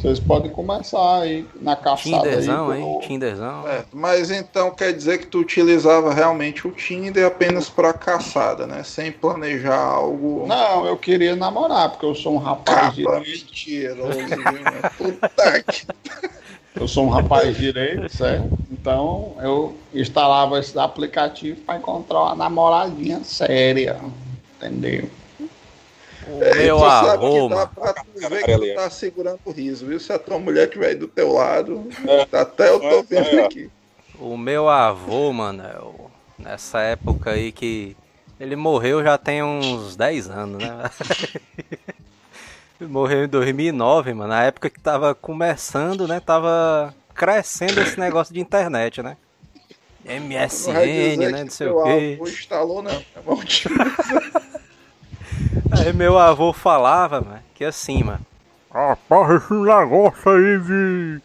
[0.00, 2.80] Vocês podem começar aí na caçada Tinderzão, aí.
[2.80, 3.00] Pelo...
[3.00, 3.68] Tinderzão.
[3.68, 8.82] É, mas então quer dizer que tu utilizava realmente o Tinder apenas para caçada, né?
[8.82, 10.46] Sem planejar algo.
[10.46, 13.46] Não, eu queria namorar, porque eu sou um rapaz Capa direito.
[13.46, 14.90] Mentiroso, viu?
[14.96, 15.86] Puta que...
[16.74, 18.48] Eu sou um rapaz direito, certo?
[18.72, 24.00] Então eu instalava esse aplicativo para encontrar uma namoradinha séria,
[24.56, 25.10] entendeu?
[26.30, 29.98] O é, meu avô, dá pra tu ver que tu tá segurando o riso, viu?
[29.98, 32.36] Se a tua mulher estiver do teu lado, é.
[32.36, 33.70] até eu tô vendo é, aqui.
[34.18, 37.96] O meu avô, mano, nessa época aí que
[38.38, 40.90] ele morreu já tem uns 10 anos, né?
[42.88, 46.20] morreu em 2009, mano, na época que tava começando, né?
[46.20, 49.16] Tava crescendo esse negócio de internet, né?
[50.04, 51.44] MSN, né?
[51.44, 52.14] Não sei o quê.
[52.18, 52.90] Avô instalou, não.
[52.90, 53.04] É
[55.80, 58.20] Aí meu avô falava, mano, que assim, mano.
[58.70, 61.22] Rapaz, esse negócio aí de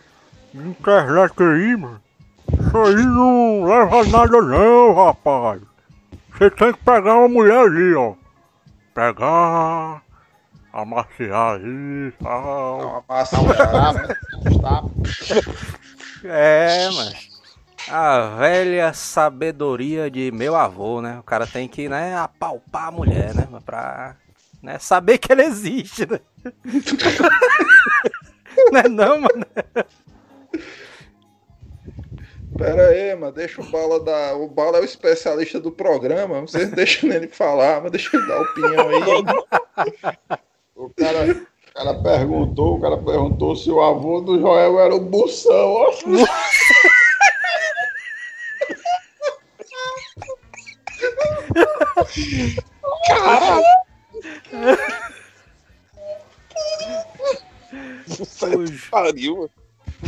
[0.56, 2.02] internet aí, mano.
[2.54, 5.62] Isso aí não leva nada não, rapaz.
[6.32, 8.13] Você tem que pegar uma mulher ali, ó.
[8.94, 10.02] Pegar,
[10.72, 12.80] amaciar aí, tal.
[12.80, 14.15] Não, amaciar, né?
[16.24, 17.30] É, mas
[17.89, 21.20] a velha sabedoria de meu avô, né?
[21.20, 23.48] O cara tem que, né, apalpar a mulher, né?
[23.63, 24.15] Pra
[24.65, 26.19] né, saber que ela existe, né?
[28.71, 29.45] não é não, mano?
[32.58, 34.36] Pera aí, mano, deixa o Bala dar.
[34.36, 38.41] O Bala é o especialista do programa, vocês deixam ele falar, mas deixa ele dar
[38.41, 39.04] opinião aí.
[40.75, 44.99] o cara, o cara perguntou, o cara perguntou se o avô do Joel era o
[44.99, 45.93] Bução, ó.
[53.08, 53.85] Caralho!
[58.10, 59.49] O, pariu.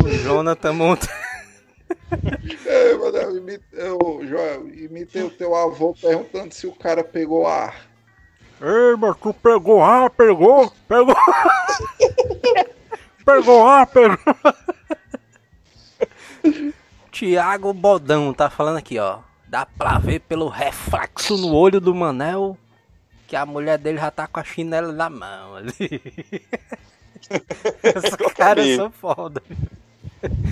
[0.03, 1.07] O Jonathan Monte.
[2.65, 7.45] É, mano, eu imitei, eu, Joel, imitei o teu avô perguntando se o cara pegou
[7.47, 7.75] ar.
[8.61, 10.71] Ei, mas tu pegou ar, pegou?
[10.87, 11.15] Pegou.
[13.25, 14.17] pegou ar, pegou.
[17.11, 19.19] Tiago Bodão tá falando aqui, ó.
[19.47, 22.57] Dá pra ver pelo reflexo no olho do Manel
[23.27, 26.01] que a mulher dele já tá com a chinela na mão ali.
[28.25, 29.43] Os caras são foda.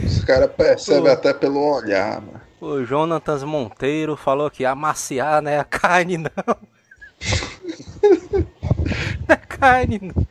[0.05, 2.41] Os caras percebem até pelo olhar, mano.
[2.59, 6.29] O Jonatas Monteiro falou que amaciar não é a carne, não.
[8.03, 8.45] não
[9.29, 10.27] é carne, não.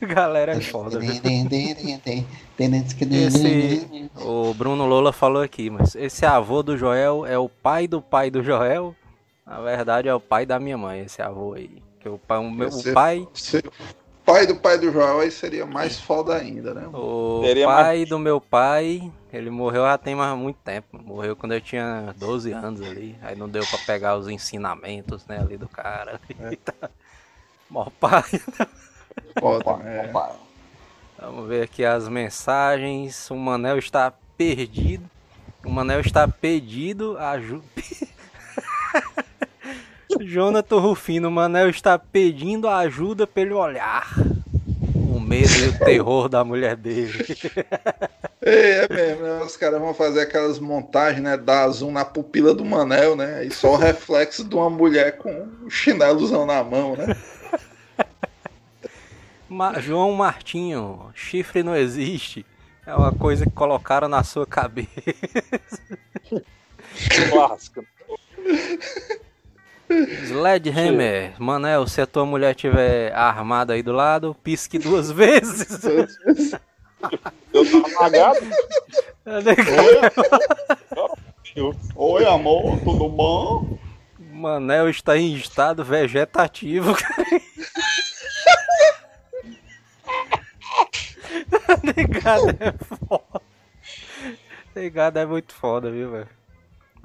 [0.00, 0.98] Galera é foda.
[3.10, 8.02] esse, o Bruno Lola falou aqui, mas esse avô do Joel é o pai do
[8.02, 8.94] pai do Joel.
[9.48, 11.82] Na verdade é o pai da minha mãe, esse avô aí.
[12.00, 13.26] Que o pai, o meu o pai.
[14.24, 16.86] pai do pai do Joel aí seria mais foda ainda, né?
[16.92, 18.08] O seria pai mais...
[18.10, 21.02] do meu pai, ele morreu já tem mais muito tempo.
[21.02, 23.16] Morreu quando eu tinha 12 anos ali.
[23.22, 26.20] Aí não deu para pegar os ensinamentos, né, ali do cara.
[26.38, 26.56] É.
[27.70, 28.22] Mó pai.
[29.40, 30.12] Foda, é.
[31.18, 33.30] Vamos ver aqui as mensagens.
[33.30, 35.08] O Manel está perdido.
[35.64, 37.64] O Manel está pedido ajuda.
[40.20, 44.08] Jonathan Rufino, Manel está pedindo ajuda pelo olhar.
[44.94, 47.12] O medo e o terror da mulher dele.
[48.40, 49.42] É, é mesmo, né?
[49.42, 51.36] os caras vão fazer aquelas montagens, né?
[51.36, 53.44] Dar zoom na pupila do Manel, né?
[53.44, 57.16] E só o reflexo de uma mulher com um chinelozão na mão, né?
[59.48, 62.46] Ma João Martinho, chifre não existe.
[62.86, 64.88] É uma coisa que colocaram na sua cabeça.
[67.28, 67.84] Clássico.
[70.26, 75.82] Sledgehammer, Manel, se a tua mulher tiver armada aí do lado, pisque duas vezes.
[77.52, 78.40] Eu tô apagado.
[81.96, 83.78] Oi, amor, tudo bom?
[84.18, 86.94] Manel está em estado vegetativo,
[91.82, 93.42] Negado é foda.
[94.74, 96.37] Negado é muito foda, viu, velho?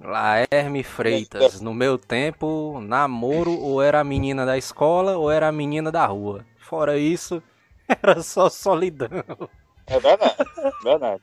[0.03, 5.51] Laerme Freitas, no meu tempo, namoro ou era a menina da escola ou era a
[5.51, 6.45] menina da rua.
[6.57, 7.41] Fora isso,
[7.87, 9.07] era só solidão.
[9.87, 10.35] É verdade,
[10.83, 11.21] verdade.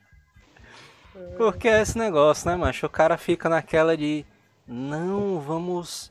[1.37, 2.87] Porque é esse negócio, né, macho?
[2.87, 4.25] O cara fica naquela de
[4.67, 6.11] não vamos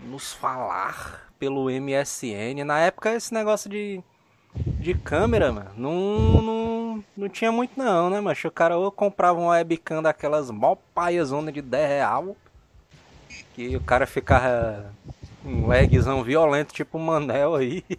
[0.00, 2.64] nos falar pelo MSN.
[2.64, 4.02] Na época esse negócio de,
[4.54, 6.42] de câmera, mano, não, não,
[7.16, 8.48] não tinha muito não, né, macho?
[8.48, 12.36] O cara ou comprava uma webcam daquelas mó paias onda de 10 real,
[13.54, 14.92] que o cara ficava
[15.44, 17.84] um lagzão violento, tipo o Manel aí.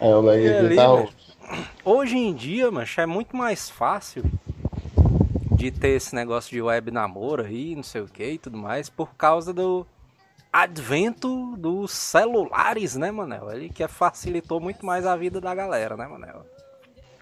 [0.00, 1.08] É, o lag aqui tá...
[1.84, 4.22] Hoje em dia, macho, é muito mais fácil
[5.56, 8.88] de ter esse negócio de web namoro aí, não sei o que e tudo mais,
[8.88, 9.84] por causa do
[10.52, 13.50] advento dos celulares, né, Manel?
[13.50, 16.46] Ele que facilitou muito mais a vida da galera, né, Manel?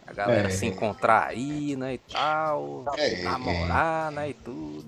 [0.06, 0.50] A galera é.
[0.50, 3.22] se encontrar aí, né, e tal, é.
[3.22, 4.86] namorar, né, e tudo.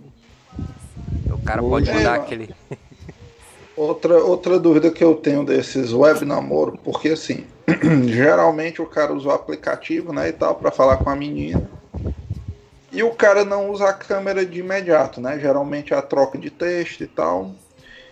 [1.31, 2.54] O cara pode é, dar aquele...
[3.76, 7.46] outra, outra dúvida que eu tenho desses web namoro, porque assim,
[8.07, 11.68] geralmente o cara usa o aplicativo, né, e tal, para falar com a menina.
[12.90, 15.38] E o cara não usa a câmera de imediato, né?
[15.38, 17.52] Geralmente é a troca de texto e tal.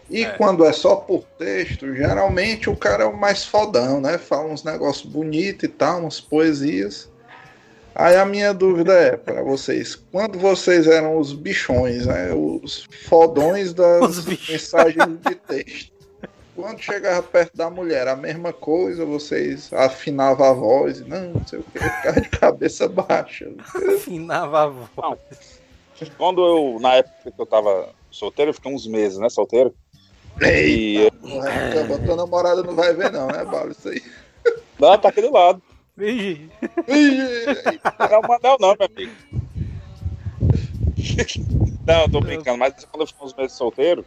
[0.09, 0.31] E é.
[0.31, 4.19] quando é só por texto, geralmente o cara é o mais fodão, né?
[4.19, 7.11] Fala uns negócios bonitos e tal, umas poesias.
[7.95, 12.33] Aí a minha dúvida é para vocês, quando vocês eram os bichões, né?
[12.33, 15.97] Os fodões das mensagens de texto
[16.57, 21.59] quando chegava perto da mulher, a mesma coisa, vocês afinavam a voz, não, não sei
[21.59, 23.53] o que, ficava de cabeça baixa.
[23.95, 24.89] Afinava a voz.
[24.97, 25.19] Não.
[26.17, 29.75] Quando eu, na época que eu tava solteiro, eu fiquei uns meses, né, solteiro.
[30.41, 31.11] Eita, e...
[31.21, 34.03] porra, tua namorada não vai ver não, né, Balo, isso aí.
[34.79, 35.63] Não, tá aqui do lado.
[35.97, 36.51] Vigi.
[36.87, 37.81] Vigi.
[37.99, 39.13] Não é o Manel não, meu amigo.
[41.87, 44.05] Não, eu tô brincando, mas quando eu fiquei uns meses solteiro,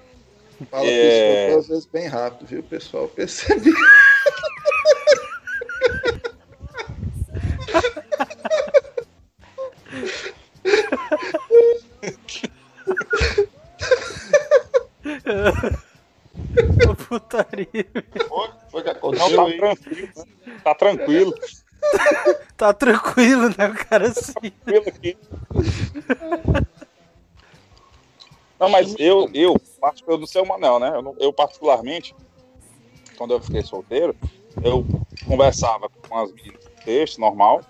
[0.70, 1.46] Fala é...
[1.46, 3.08] pessoal, às vezes bem rápido, viu, pessoal?
[3.08, 3.72] Percebi.
[17.30, 17.68] Putaria.
[18.28, 19.30] Foi, foi que aconteceu.
[19.38, 20.12] Não, tá tranquilo.
[20.15, 20.60] Né?
[20.63, 21.34] Tá tranquilo.
[22.58, 24.34] tá tranquilo, né, o cara assim.
[24.34, 25.18] Tá tranquilo aqui.
[28.60, 29.56] Não, mas eu, eu,
[30.08, 30.92] eu do seu Manel, né?
[30.94, 32.13] Eu, eu, particularmente,
[33.18, 34.13] quando eu fiquei solteiro,
[34.62, 34.86] eu
[35.26, 37.62] conversava com as meninas texto, normal.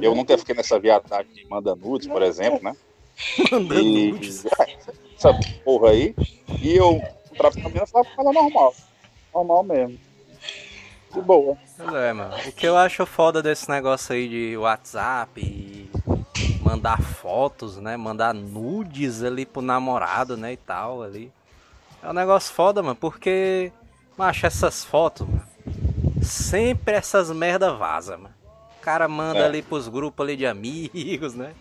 [0.00, 2.76] Eu nunca fiquei nessa viadagem de manda nudes, por exemplo, né?
[3.50, 4.46] Manda e, nudes.
[5.16, 6.14] Essa porra aí.
[6.62, 7.02] E eu,
[7.36, 8.74] pra a menina, falava normal.
[9.34, 9.98] Normal mesmo.
[11.12, 11.56] De boa.
[11.94, 12.34] É, mano.
[12.46, 15.90] O que eu acho foda desse negócio aí de WhatsApp e
[16.62, 17.96] mandar fotos, né?
[17.96, 20.52] Mandar nudes ali pro namorado, né?
[20.52, 21.32] E tal ali.
[22.02, 23.72] É um negócio foda, mano, porque,
[24.16, 25.42] macho, essas fotos, mano,
[26.22, 28.34] sempre essas merda vaza, mano.
[28.78, 29.44] O cara manda é.
[29.44, 31.54] ali pros grupos ali de amigos, né?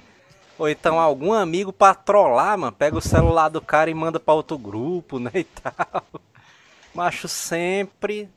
[0.60, 4.34] Ou então algum amigo pra trollar, mano, pega o celular do cara e manda pra
[4.34, 5.32] outro grupo, né?
[5.34, 6.04] E tal.
[6.98, 8.28] Macho, sempre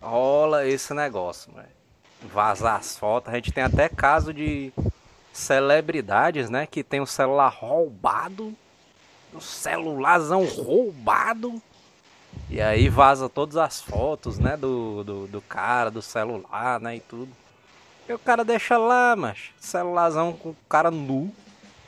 [0.00, 1.66] rola esse negócio, mano.
[2.22, 3.32] Vazar as fotos.
[3.32, 4.72] A gente tem até caso de
[5.32, 6.64] celebridades, né?
[6.64, 8.54] Que tem o celular roubado.
[9.32, 11.60] O celularzão roubado.
[12.48, 14.56] E aí vaza todas as fotos, né?
[14.56, 16.94] Do, do, do cara, do celular, né?
[16.94, 17.32] E tudo.
[18.08, 21.34] E o cara deixa lá, mas celularzão com o cara nu.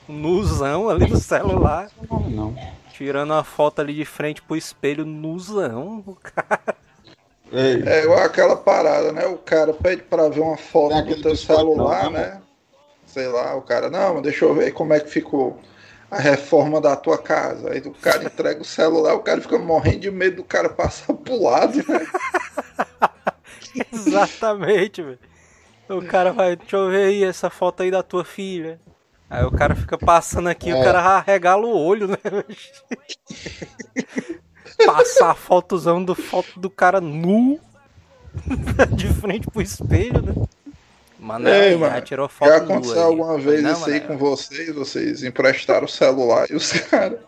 [0.09, 1.89] Nuzão ali no celular.
[2.29, 2.53] Não.
[2.97, 6.77] Tirando a foto ali de frente pro espelho, nuzão, o cara.
[7.53, 9.27] É igual aquela parada, né?
[9.27, 12.43] O cara pede pra ver uma foto do teu celular, não, né?
[13.07, 15.61] sei lá, o cara, não, deixa eu ver como é que ficou
[16.11, 17.73] a reforma da tua casa.
[17.73, 21.13] Aí o cara entrega o celular, o cara fica morrendo de medo do cara passar
[21.15, 22.07] pro lado, né?
[23.93, 25.19] Exatamente, velho.
[25.89, 28.81] O cara vai, deixa eu ver aí essa foto aí da tua filha.
[29.29, 30.75] Aí o cara fica passando aqui, é.
[30.75, 32.17] o cara regala o olho, né?
[34.87, 37.59] Passar a fotozão do foto do cara nu
[38.95, 40.33] de frente pro espelho, né?
[41.19, 44.73] Mano, Ei, mano, já tirou foto Já aconteceu alguma vez não, isso aí com vocês?
[44.73, 47.19] Vocês emprestaram o celular e os caras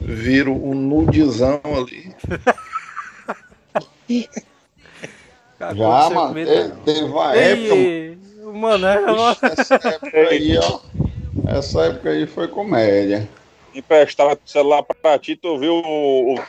[0.00, 2.14] viro o nudizão ali.
[5.58, 8.14] Já, mano, teve, teve uma época.
[8.52, 9.36] Mano, é, mano.
[9.42, 10.80] Essa época aí, ó.
[11.46, 13.28] Essa época aí foi comédia.
[13.74, 16.42] Emprestava o celular pra ti, tu viu o, o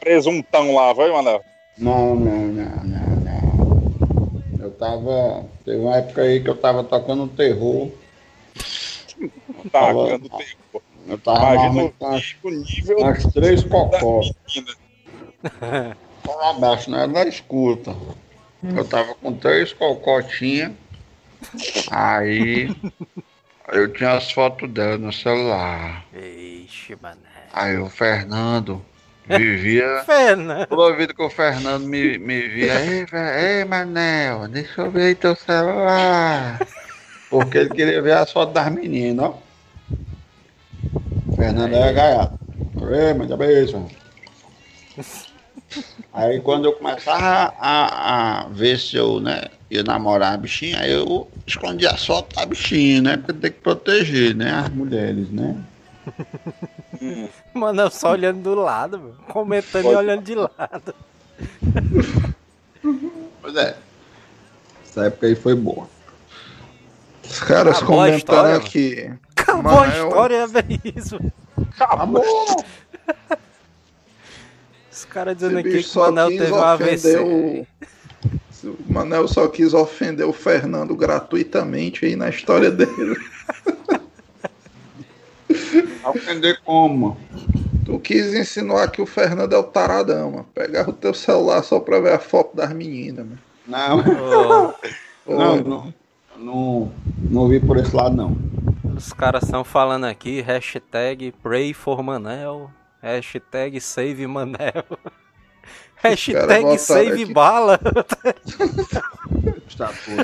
[0.00, 1.44] presuntão lá, foi, Manel?
[1.76, 4.58] Não, não, não, não, não.
[4.60, 5.44] Eu tava.
[5.64, 7.90] Teve uma época aí que eu tava tocando terror.
[9.70, 10.82] Tocando terror.
[11.06, 14.32] Eu tava Imagina umas, nível umas três cocós.
[16.24, 17.96] Fala abaixo, não era da escuta.
[18.62, 20.72] Eu tava com três cocotinhas.
[21.90, 22.68] Aí
[23.72, 26.04] eu tinha as fotos dela no celular.
[26.14, 27.18] Ixi, mané.
[27.52, 28.84] Aí o Fernando
[29.26, 30.02] vivia.
[30.06, 30.66] Fernando.
[30.66, 33.06] Toda vida que o Fernando me, me via, ei,
[33.58, 36.58] ei, Manel, deixa eu ver aí teu celular.
[37.28, 39.38] Porque ele queria ver as fotos das meninas, ó.
[41.36, 42.38] Fernando é gaiato.
[42.90, 43.86] Ei, manda beijo.
[46.12, 50.92] Aí quando eu começava a, a ver se eu, né, ia namorar a bichinha, aí
[50.92, 53.16] eu escondia só a bichinha, né?
[53.16, 55.56] Porque tem que proteger, né, as mulheres, né?
[57.52, 59.14] Mano, só olhando do lado, meu.
[59.28, 59.94] comentando Pode.
[59.94, 60.94] e olhando de lado.
[63.40, 63.76] Pois é.
[64.84, 65.88] Essa época aí foi boa.
[67.24, 69.10] Os caras Acabou comentaram aqui.
[69.36, 71.18] Acabou a história, é bem isso.
[71.78, 72.64] Acabou!
[74.98, 77.18] Os caras dizendo aqui que o Manel teve um AVC.
[77.18, 77.66] O...
[78.64, 83.16] o Manel só quis ofender o Fernando gratuitamente aí na história dele.
[86.04, 87.16] Ofender como?
[87.84, 90.46] Tu quis insinuar que o Fernando é o taradão, mano.
[90.52, 93.38] Pegar o teu celular só pra ver a foto das meninas, mano.
[93.66, 94.74] Não.
[95.26, 95.32] Oh.
[95.34, 95.94] não, não,
[96.36, 96.92] não,
[97.30, 98.36] não vi por esse lado, não.
[98.96, 102.70] Os caras estão falando aqui, hashtag pray for Manel.
[103.02, 104.84] Hashtag save Manel.
[105.96, 107.32] Hashtag save aqui.
[107.32, 107.78] bala.
[109.66, 110.16] Está aqui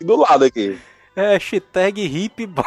[0.00, 0.78] do lado aqui.
[1.16, 2.66] Hashtag hip bala.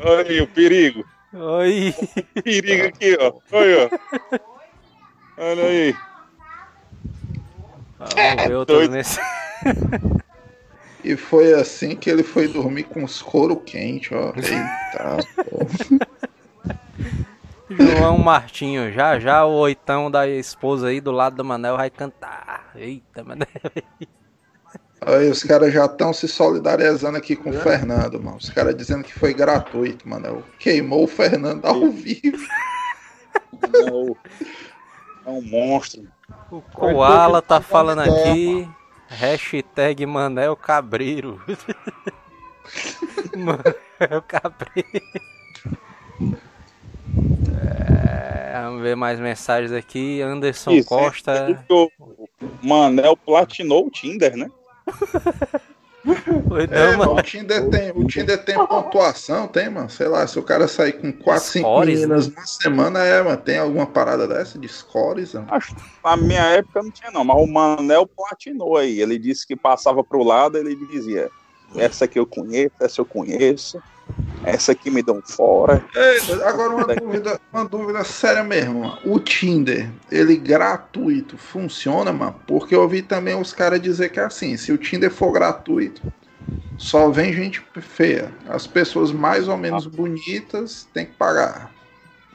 [0.00, 1.04] Olha o perigo.
[1.34, 1.94] Oi.
[2.42, 3.34] Perigo aqui, ó.
[3.52, 4.38] Olha, ó.
[5.38, 5.96] Olha aí.
[7.98, 9.20] Vamos ver outro nesse.
[11.04, 14.32] E foi assim que ele foi dormir com os couro quente, ó.
[14.36, 15.66] Eita, pô.
[17.70, 22.70] João Martinho, já já o oitão da esposa aí do lado do Manel vai cantar.
[22.74, 23.46] Eita, Manel.
[25.00, 28.36] Aí os caras já estão se solidarizando aqui com o Fernando, mano.
[28.36, 30.42] Os caras dizendo que foi gratuito, mano.
[30.58, 32.44] Queimou o Fernando ao vivo.
[33.72, 34.16] Não.
[35.24, 36.08] É um monstro.
[36.50, 38.68] O Koala tá falando aqui.
[39.08, 41.40] Hashtag Manel Cabreiro.
[43.36, 45.02] Manel Cabreiro.
[47.62, 50.20] É, vamos ver mais mensagens aqui.
[50.20, 51.64] Anderson Isso, Costa.
[51.70, 51.90] O
[52.62, 54.50] Manel platinou o Tinder, né?
[56.48, 59.90] Foi é, não, o, Tinder tem, o Tinder tem pontuação, tem, mano.
[59.90, 62.34] Sei lá, se o cara sair com 4, 5 meninas né?
[62.36, 63.36] na semana, é, mano.
[63.36, 65.34] Tem alguma parada dessa de scores?
[65.34, 65.46] Mano?
[65.50, 67.24] Acho na minha época não tinha, não.
[67.24, 69.00] Mas o Manel platinou aí.
[69.00, 71.30] Ele disse que passava pro lado, ele dizia:
[71.76, 73.82] Essa aqui eu conheço, essa eu conheço.
[74.44, 75.84] Essa aqui me dão fora.
[76.44, 78.80] agora uma dúvida, uma dúvida séria mesmo.
[78.80, 78.98] Mano.
[79.04, 82.36] O Tinder, ele gratuito, funciona, mano?
[82.46, 86.00] Porque eu ouvi também os caras dizer que é assim, se o Tinder for gratuito,
[86.76, 88.32] só vem gente feia.
[88.48, 89.90] As pessoas mais ou menos ah.
[89.90, 91.70] bonitas tem que pagar.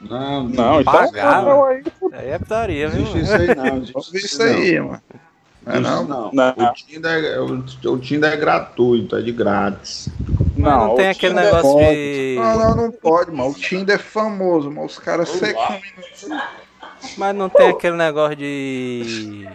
[0.00, 1.40] Não, não, então pagar.
[1.40, 1.64] Então,
[2.12, 3.04] aí é putaria, viu?
[3.16, 3.82] Isso aí não.
[4.12, 5.02] Isso aí, mano.
[5.66, 6.30] É não, não.
[6.32, 6.50] não.
[6.50, 10.08] O, Tinder é, o, o Tinder é gratuito, é de grátis.
[10.56, 11.86] Não, não tem aquele Tinder negócio pode.
[11.86, 12.36] de.
[12.38, 13.50] Não, não, não pode, mano.
[13.50, 15.80] O Tinder é famoso, mas os caras secam.
[17.16, 19.46] Mas não tem aquele negócio de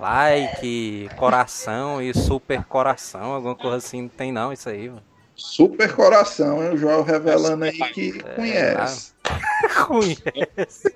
[0.00, 5.02] like, coração e super coração, alguma coisa assim, não tem não isso aí, mano.
[5.34, 6.70] Super coração, hein?
[6.74, 9.12] O Joel revelando aí que é, conhece.
[9.86, 10.94] conhece.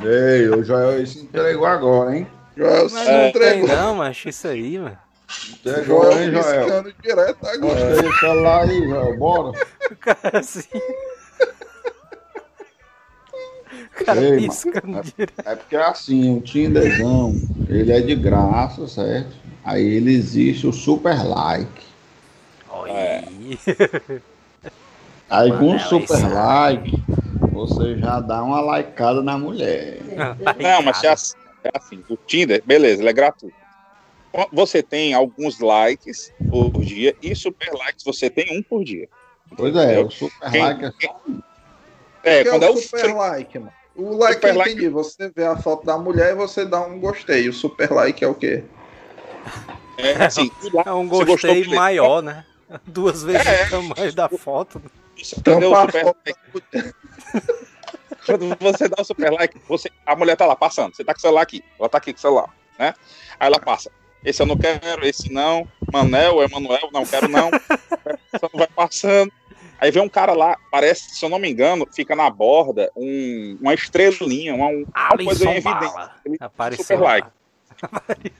[0.00, 2.26] Ei, o Joel se entregou agora, hein?
[2.56, 3.68] Joel mas não entregou.
[3.68, 4.98] Tem não, mas isso aí, mano.
[5.52, 6.92] Entregou, Joel, hein, Joel?
[7.02, 7.74] direto agora.
[7.74, 9.18] Gostei do celular aí, Joel.
[9.18, 9.48] Bora.
[9.90, 10.80] O cara assim...
[14.04, 15.42] cara Ei, piscando é, direto.
[15.44, 17.34] É porque é assim, o Tinderzão,
[17.68, 19.34] ele é de graça, certo?
[19.64, 21.82] Aí ele existe o super like.
[22.86, 23.24] É.
[25.30, 27.02] Aí Mano, com o super like,
[27.52, 29.98] você já dá uma likeada na mulher.
[30.60, 33.56] Não, mas é assim, é assim, o Tinder, beleza, ele é gratuito.
[34.50, 39.08] Você tem alguns likes por dia e super likes você tem um por dia.
[39.56, 41.20] Pois é, o super quem, like é só.
[42.24, 43.72] É, quando é o super like, mano.
[43.94, 44.80] O like super eu entendi.
[44.80, 44.88] Like...
[44.88, 47.48] Você vê a foto da mulher e você dá um gostei.
[47.48, 48.64] O super like é o quê?
[49.98, 50.50] É, assim,
[50.86, 52.46] é um gostei maior, né?
[52.86, 54.82] Duas vezes é, o tamanho da foto.
[55.16, 55.74] Isso, entendeu?
[55.74, 56.94] Super like.
[58.24, 60.94] Quando você dá o super like, você, a mulher tá lá passando.
[60.94, 61.62] Você tá com o celular aqui.
[61.78, 62.48] Ela tá aqui com o celular,
[62.78, 62.94] né?
[63.38, 63.90] Aí ela passa.
[64.24, 65.66] Esse eu não quero, esse não.
[65.92, 67.50] Manel, Emanuel, não quero não.
[68.38, 69.32] Só vai passando.
[69.80, 73.58] Aí vem um cara lá, parece, se eu não me engano, fica na borda um,
[73.60, 76.10] uma estrelinha, uma, uma coisa evidência.
[76.38, 77.28] Apareceu super like.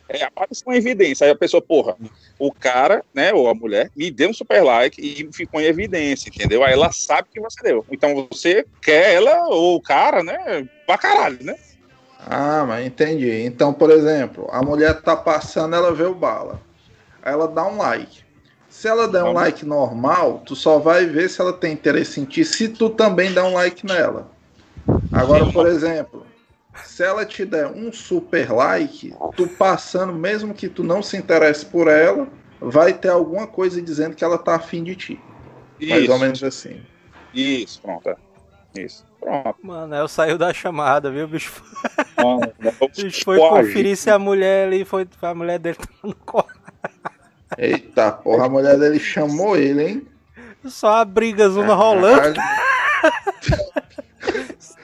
[0.09, 1.25] É, apareceu em evidência.
[1.25, 1.97] Aí a pessoa, porra,
[2.39, 6.29] o cara, né, ou a mulher, me deu um super like e ficou em evidência,
[6.29, 6.63] entendeu?
[6.63, 7.85] Aí ela sabe que você deu.
[7.91, 11.55] Então você quer ela ou o cara, né, pra caralho, né?
[12.27, 13.31] Ah, mas entendi.
[13.43, 16.61] Então, por exemplo, a mulher tá passando, ela vê o bala.
[17.23, 18.23] Aí ela dá um like.
[18.69, 22.25] Se ela der um like normal, tu só vai ver se ela tem interesse em
[22.25, 24.31] ti, se tu também der um like nela.
[25.13, 26.27] Agora, por exemplo,
[26.85, 31.65] se ela te der um super like, tu passando, mesmo que tu não se interesse
[31.65, 32.29] por ela,
[32.61, 35.21] vai ter alguma coisa dizendo que ela tá afim de ti.
[35.79, 35.91] Isso.
[35.91, 36.81] Mais ou menos assim.
[37.35, 38.09] Isso, pronto.
[38.09, 38.17] É.
[38.77, 39.05] Isso.
[39.21, 39.57] Pronto.
[39.63, 41.63] Mano, eu saiu da chamada, viu, bicho?
[42.17, 45.07] Mano, o bicho foi conferir se a mulher ali foi.
[45.21, 46.61] A mulher dele tá no quarto.
[47.59, 50.09] Eita, porra, a mulher dele chamou ele, hein?
[50.65, 52.41] Só a briga zona rolando.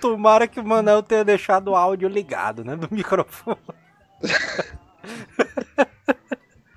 [0.01, 2.77] Tomara que o Manel tenha deixado o áudio ligado, né?
[2.77, 3.59] Do microfone.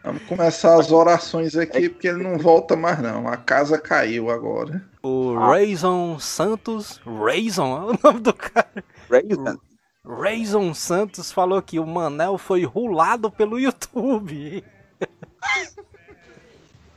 [0.04, 3.28] Vamos começar as orações aqui, porque ele não volta mais não.
[3.28, 4.84] A casa caiu agora.
[5.04, 7.00] O Rayson Santos.
[7.06, 8.84] Rayson é o nome do cara.
[9.10, 9.58] Rayson.
[10.04, 14.64] Rayson Santos falou que o Manel foi rulado pelo YouTube.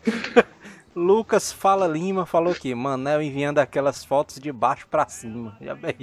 [0.94, 5.56] Lucas Fala Lima falou que Manel enviando aquelas fotos de baixo para cima.
[5.60, 5.96] Já bem.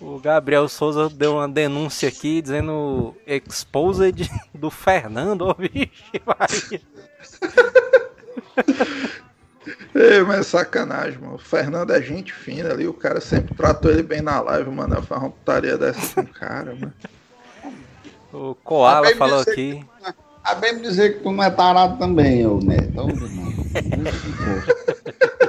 [0.00, 5.46] o Gabriel Souza deu uma denúncia aqui dizendo exposed do Fernando.
[5.50, 6.80] Oh, vixe, vai.
[9.94, 11.34] Ei, mas é sacanagem, mano.
[11.34, 14.96] O Fernando é gente fina ali, o cara sempre tratou ele bem na live, mano.
[14.96, 16.92] Eu faço uma putaria dessa com o cara, mano.
[18.32, 19.84] O Koala falou aqui.
[20.02, 20.14] Que,
[20.44, 23.06] a bem me dizer que tu não é tarado também, ô Neto.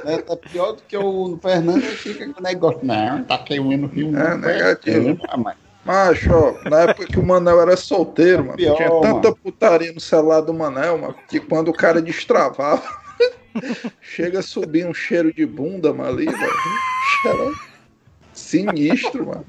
[0.05, 2.79] Neto é pior do que o Fernando fica com o negócio.
[2.83, 4.17] Não, tá queimando o rio.
[4.17, 5.17] É, negativo.
[5.37, 5.55] Mas...
[5.83, 9.37] Macho, ó, na época que o Manel era solteiro, é mano, pior, tinha tanta mano.
[9.43, 12.83] putaria no celular do Manel, mano, que quando o cara destravava,
[13.99, 17.55] chega a subir um cheiro de bunda, mano, ali, velho.
[18.31, 19.45] Sinistro, mano.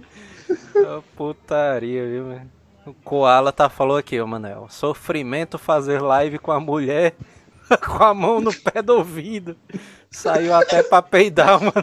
[1.14, 2.61] putaria, viu, velho?
[2.84, 4.66] O Koala tá falou aqui, ô Manel.
[4.68, 7.14] Sofrimento fazer live com a mulher
[7.86, 9.56] com a mão no pé do ouvido.
[10.10, 11.82] Saiu até pra peidar, Manel.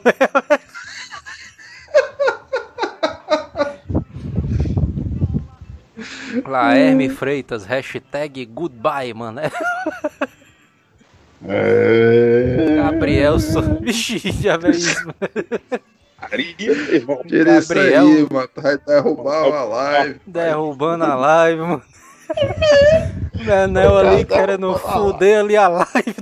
[6.46, 9.52] Laerme Freitas, hashtag goodbye, Manel.
[11.48, 12.76] É...
[12.76, 13.62] Gabriel, so...
[13.80, 15.16] Vixe, já veio isso.
[16.92, 17.22] irmão.
[17.28, 18.50] Tira isso aí, mano.
[18.56, 20.22] Vai derrubar a live.
[20.26, 21.82] Derrubando a live, mano.
[23.44, 26.16] Menel ali querendo fuder ali a live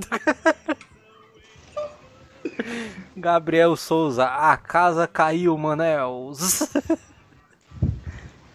[3.16, 6.32] Gabriel Souza, a casa caiu, Manel.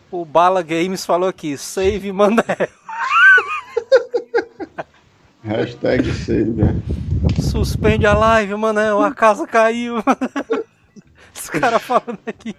[0.09, 2.43] o Bala Games falou aqui, save Manel.
[5.43, 6.51] Hashtag save.
[6.51, 6.81] Né?
[7.41, 9.95] Suspende a live, Manel, a casa caiu.
[11.43, 12.55] Os caras falando aqui.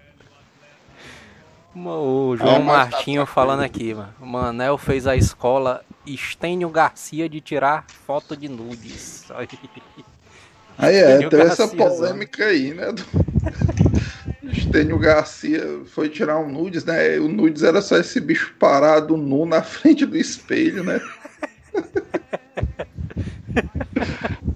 [1.74, 4.14] O João é, Martinho tá falando aqui, mano.
[4.20, 9.24] O Manel fez a escola Estênio Garcia de tirar foto de nudes.
[10.76, 12.92] Aí é, teve essa polêmica aí, né?
[12.92, 13.02] Do...
[14.52, 17.18] Estênio Garcia foi tirar um nudes, né?
[17.18, 21.00] O nudes era só esse bicho parado nu na frente do espelho, né?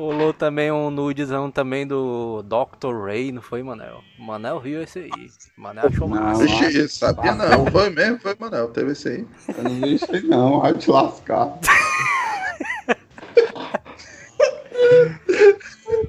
[0.00, 3.04] Rolou também um nudezão também do Dr.
[3.04, 4.02] Ray, não foi, Manel?
[4.18, 5.10] Manel viu esse aí.
[5.58, 6.42] Manel achou massa.
[6.42, 9.26] Ixi, sabia não, foi mesmo, foi, Manel, teve esse aí.
[9.54, 11.52] Eu não vi isso aí não, vai te lascar.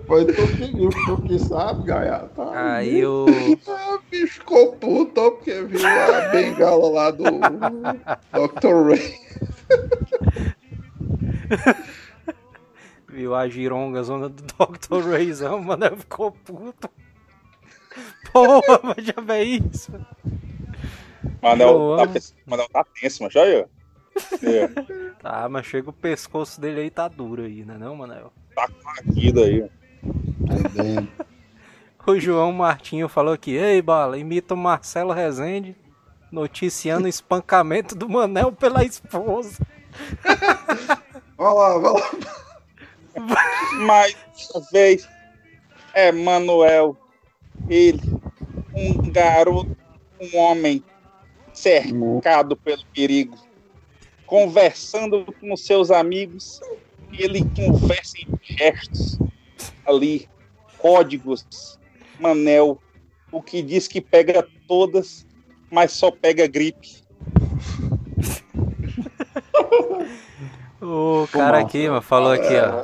[0.08, 2.30] Foi tu que viu, tu que sabe, Gaiata.
[2.36, 3.26] Tá aí o.
[3.68, 7.24] Ah, bicho ficou puto porque viu a bengala lá do
[8.32, 8.88] Dr.
[8.88, 9.20] Ray.
[13.12, 15.10] Viu a gironga zona do Dr.
[15.10, 16.90] Rayzão, mano, ficou puto.
[18.32, 19.92] Porra, mas já vê isso.
[21.42, 23.66] Manel tá, Manel tá tenso, mas olha aí.
[25.22, 28.34] Tá, mas chega o pescoço dele aí tá duro aí, né não, Manel?
[28.56, 29.70] Tá aqui daí.
[32.08, 35.76] o João Martinho falou aqui, ei, Bala, imita o Marcelo Rezende
[36.32, 39.60] noticiando o espancamento do Manel pela esposa.
[41.38, 42.12] Olha lá, vai lá.
[43.86, 44.16] Mais
[44.54, 45.08] uma vez,
[45.94, 46.96] é Manuel,
[47.70, 48.02] ele,
[48.74, 49.76] um garoto,
[50.20, 50.84] um homem
[51.54, 53.38] cercado pelo perigo,
[54.26, 56.62] conversando com seus amigos,
[57.12, 59.20] ele conversa em gestos
[59.86, 60.30] ali,
[60.78, 61.78] códigos,
[62.20, 62.80] Manel,
[63.32, 65.26] o que diz que pega todas,
[65.70, 67.01] mas só pega gripe.
[70.82, 72.84] O cara aqui, mano, falou aqui, ó.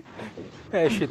[0.70, 1.10] Hashtag,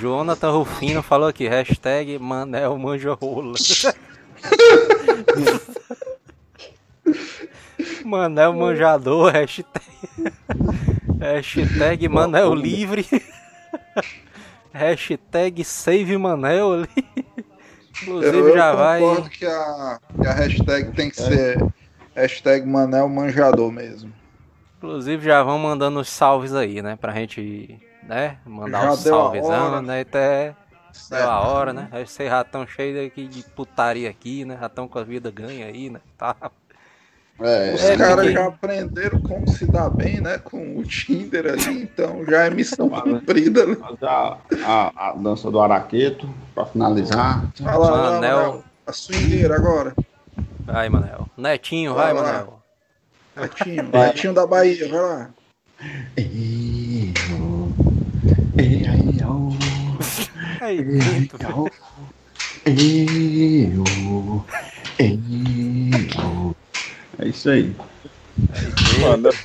[0.00, 3.54] Jonathan Rufino falou aqui, hashtag Manel manja rola.
[8.04, 9.84] Manel manjador, hashtag,
[11.18, 13.04] hashtag Manel livre,
[14.72, 16.88] hashtag save Manel ali.
[18.02, 19.02] Inclusive eu, eu já vai.
[19.02, 21.58] Eu que a, que a hashtag tem que ser
[22.14, 24.19] hashtag Manel manjador mesmo.
[24.80, 26.96] Inclusive já vão mandando os salves aí, né?
[26.96, 28.38] Pra gente, né?
[28.46, 30.00] Mandar já os salvezão, né?
[30.00, 30.54] Até
[30.90, 31.20] certo.
[31.20, 31.90] deu a hora, né?
[32.00, 34.54] Esse ratão cheio aqui de putaria aqui, né?
[34.54, 36.00] Ratão com a vida ganha aí, né?
[36.16, 36.34] Tá.
[37.38, 38.32] É, Os é, caras porque...
[38.32, 40.38] já aprenderam como se dar bem, né?
[40.38, 43.66] Com o Tinder ali, então já é missão cumprida.
[43.66, 43.76] Né?
[44.02, 47.44] A, a, a, dança do Araqueto, pra finalizar.
[47.60, 48.36] Vai lá, Manel.
[48.36, 48.64] Manel.
[48.86, 49.94] A swingueira agora.
[50.60, 51.26] Vai, Manel.
[51.36, 52.59] Netinho, vai, vai Manel.
[53.40, 55.30] Netinho, Netinho da Bahia, vai lá.
[67.18, 67.74] É isso aí.
[69.00, 69.30] Mano.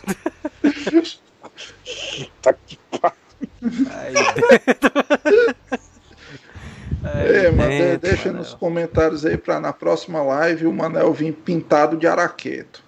[2.41, 2.77] tá que
[3.91, 4.15] Aí
[7.03, 12.07] É, mas deixa nos comentários aí pra na próxima live o Manel vir pintado de
[12.07, 12.84] araqueto.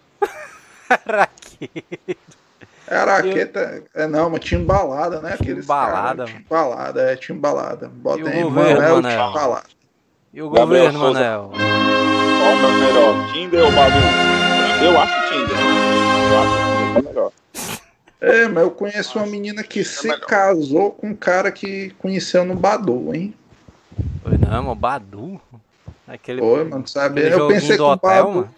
[0.89, 2.27] Araqueto.
[2.89, 5.33] É araqueta, é não, mas tinha embalada, né?
[5.33, 6.23] Aqueles balada.
[6.23, 7.91] Tinha embalada, é, tinha embalada.
[7.93, 9.29] Bota aí, Manel, Manel.
[9.29, 9.63] embalada.
[10.33, 11.51] E o Gabriel governo, Manel?
[11.51, 13.97] Qual é o melhor, Tinder ou Badu?
[14.85, 15.57] Eu acho Tinder.
[16.31, 17.31] Eu acho Tinder melhor.
[18.21, 20.21] É, mas eu conheço uma menina que se melhor.
[20.21, 23.33] casou com um cara que conheceu no Badu, hein?
[24.23, 25.41] Foi não, o Badu?
[26.07, 27.27] Aquele, Foi, mano, sabe?
[27.29, 28.31] Eu pensei que o Badu...
[28.31, 28.55] Mano.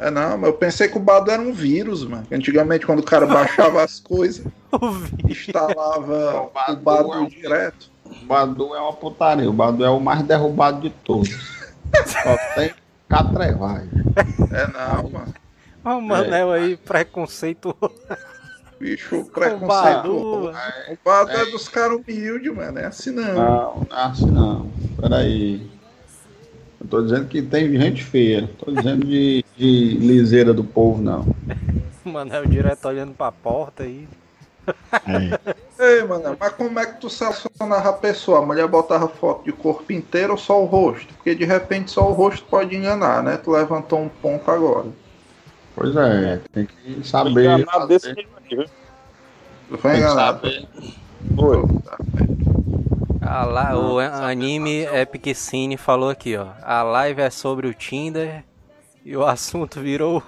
[0.00, 2.26] É, não, mas eu pensei que o Badu era um vírus, mano.
[2.32, 4.46] Antigamente, quando o cara baixava as coisas,
[5.28, 7.28] instalava o Badu, o Badu é um...
[7.28, 7.90] direto.
[8.06, 9.48] O Badu é uma putaria.
[9.48, 11.28] O Badu é o mais derrubado de todos.
[12.06, 12.72] Só tem
[13.08, 13.90] catrevagem.
[14.52, 15.34] É, não, mano.
[15.84, 17.76] Olha o Manel é, aí, preconceito.
[18.80, 19.64] Bicho, preconceito.
[19.64, 22.78] O Badu, o Badu é, é dos caras humildes, mano.
[22.78, 23.34] É assim não.
[23.34, 24.70] Não, não é assim não.
[24.98, 25.79] Peraí.
[26.80, 28.48] Eu tô dizendo que tem gente feia.
[28.58, 31.26] Tô dizendo de, de liseira do povo, não.
[32.04, 34.08] Manel direto olhando pra porta aí.
[35.06, 35.54] É.
[35.80, 38.40] Ei, mano, mas como é que tu selecionava a pessoa?
[38.40, 41.12] A mulher botava foto de corpo inteiro ou só o rosto?
[41.14, 43.38] Porque de repente só o rosto pode enganar, né?
[43.38, 44.88] Tu levantou um ponto agora.
[45.74, 47.60] Pois é, tem que saber.
[47.60, 48.66] Enganar desse aqui, viu?
[49.78, 50.40] Foi enganado.
[51.34, 51.62] Foi.
[53.32, 56.48] Ah, lá, o anime Epic Cine falou aqui, ó.
[56.64, 58.42] A live é sobre o Tinder
[59.04, 60.20] e o assunto virou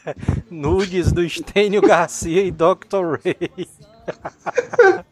[0.50, 3.18] nudes do Stênio Garcia e Dr.
[3.24, 3.66] Ray.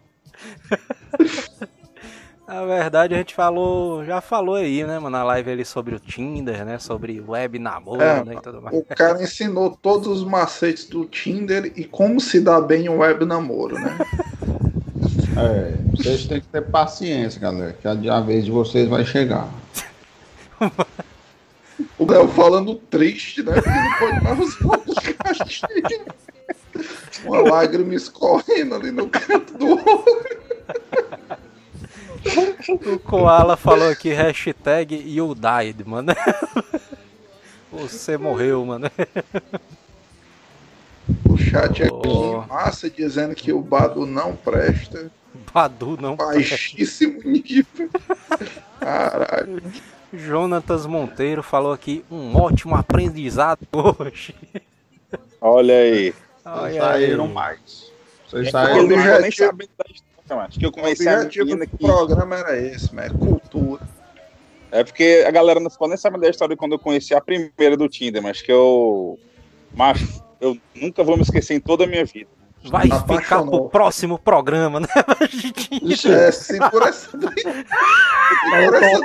[2.46, 5.98] Na verdade, a gente falou, já falou aí, né, mano, na live ali sobre o
[5.98, 8.76] Tinder, né, sobre web namoro, é, né, e tudo mais.
[8.76, 13.24] O cara ensinou todos os macetes do Tinder e como se dá bem um web
[13.24, 13.98] namoro, né?
[15.38, 19.48] É, vocês têm que ter paciência, galera, que a vez de vocês vai chegar.
[21.96, 23.52] o Léo falando triste, né?
[23.52, 26.18] Porque não pode mais usar os caixinhos.
[27.24, 30.38] Uma lágrima escorrendo ali no canto do olho.
[32.86, 36.12] O Koala falou aqui, hashtag you died, mano.
[37.70, 38.90] Você morreu, mano.
[41.28, 42.42] O chat aqui oh.
[42.48, 45.10] massa dizendo que o Badu não presta.
[45.52, 47.88] Badu não Baixíssimo nível.
[48.80, 49.62] Caralho.
[50.12, 54.34] Jonatas Monteiro falou aqui um ótimo aprendizado hoje.
[55.40, 56.14] Olha aí.
[56.44, 57.32] Olha saíram aí.
[57.32, 57.92] mais.
[58.26, 61.76] Vocês é saíram sabendo da história, acho que eu comecei o objetivo do que...
[61.78, 63.82] programa era esse, mas é cultura.
[64.70, 67.76] É porque a galera não ficou nem sabendo da história quando eu conheci a primeira
[67.76, 69.18] do Tinder, mas que eu.
[69.74, 72.28] Mas eu nunca vou me esquecer em toda a minha vida.
[72.64, 73.18] Vai Apaixonou.
[73.20, 74.86] ficar pro próximo programa, né,
[75.82, 77.34] Ixi, é, segura essa daí.
[77.40, 79.00] Segura essa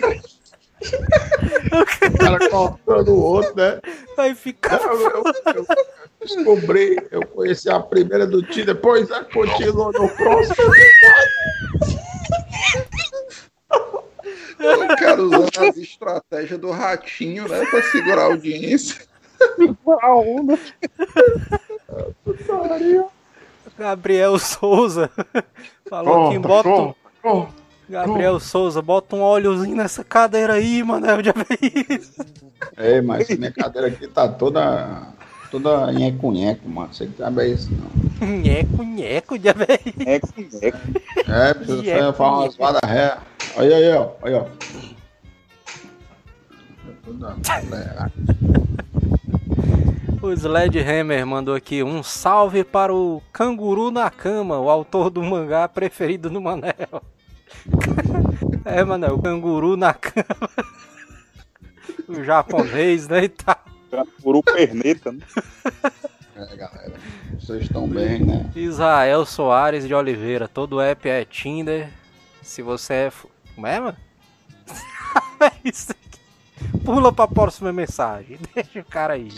[0.00, 0.20] daí.
[2.14, 3.80] O cara cortando o outro, né?
[4.16, 4.80] Vai ficar.
[4.82, 5.24] Eu, eu,
[5.54, 5.66] eu,
[6.20, 10.56] descobri, eu conheci a primeira do Ti, depois a continua no próximo.
[14.58, 17.64] O cara usando as estratégias do ratinho, né?
[17.66, 19.02] Pra segurar a audiência.
[20.02, 20.58] A onda.
[23.78, 25.10] Gabriel Souza
[25.88, 26.68] falou oh, que bota.
[26.68, 27.46] Oh, oh,
[27.88, 31.06] Gabriel Souza, bota um óleozinho nessa cadeira aí, mano.
[31.06, 32.24] Eu já vi isso.
[32.76, 35.08] É, mas minha cadeira aqui tá toda.
[35.50, 36.94] Toda nheco-nheco, mano.
[36.94, 38.28] Você que sabe isso, não.
[38.28, 39.66] Nheco-nheco, já vi.
[39.96, 40.78] Nheco-nheco.
[41.28, 43.18] É, precisa fazer umas vadas ré.
[43.56, 44.10] Olha aí, ó.
[44.22, 44.70] Olha, ó.
[50.22, 55.66] O Sledgehammer mandou aqui um salve para o Canguru na Cama, o autor do mangá
[55.66, 57.02] preferido do Manel.
[58.62, 60.26] É, Manel, o Canguru na Cama.
[62.06, 63.56] O japonês, né, e tal.
[63.90, 65.20] Canguru perneta, né?
[66.36, 66.92] É, galera.
[67.38, 68.50] Vocês estão bem, né?
[68.54, 71.88] Israel Soares de Oliveira, todo app é Tinder.
[72.42, 73.12] Se você é.
[73.54, 73.96] Como é, mano?
[75.40, 76.78] é isso aqui.
[76.84, 78.38] Pula pra próxima mensagem.
[78.54, 79.30] Deixa o cara aí.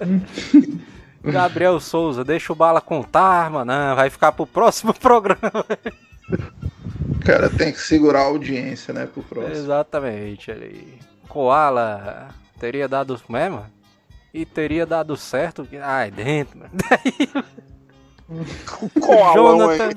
[1.22, 3.72] Gabriel Souza, deixa o bala contar, mano.
[3.94, 5.64] Vai ficar pro próximo programa.
[7.08, 9.54] O cara tem que segurar a audiência, né, pro próximo.
[9.54, 10.98] Exatamente, ali.
[11.28, 12.28] Koala
[12.58, 13.64] teria dado mesmo?
[14.32, 15.66] E teria dado certo.
[15.82, 16.70] Ai, dentro, mano.
[19.00, 19.90] Koala, Jonathan.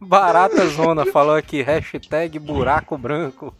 [0.00, 3.54] Barata Zona falou aqui, hashtag buraco branco.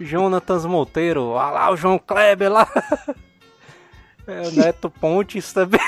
[0.00, 2.68] Jonatas Monteiro, olha lá o João Kleber lá.
[4.30, 5.80] É, Neto Pontes também.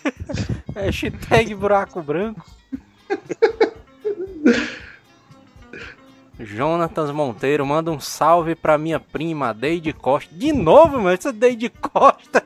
[0.74, 2.42] hashtag buraco branco.
[6.40, 10.34] Jonatas Monteiro, manda um salve pra minha prima, Deide Costa.
[10.34, 12.42] De novo, mano, essa Deide Costa.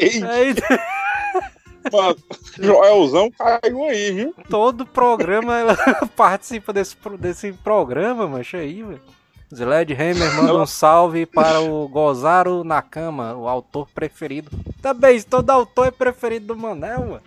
[0.00, 0.54] Aí...
[1.92, 2.16] Mano,
[2.58, 4.34] Joelzão caiu aí, viu?
[4.48, 5.76] Todo programa ela
[6.16, 9.02] participa desse, desse programa, mancha aí, velho.
[9.54, 14.50] Sledgehammer manda um salve para o Gozaro Nakama, o autor preferido.
[14.80, 17.20] Também, todo autor é preferido do Manel, mano.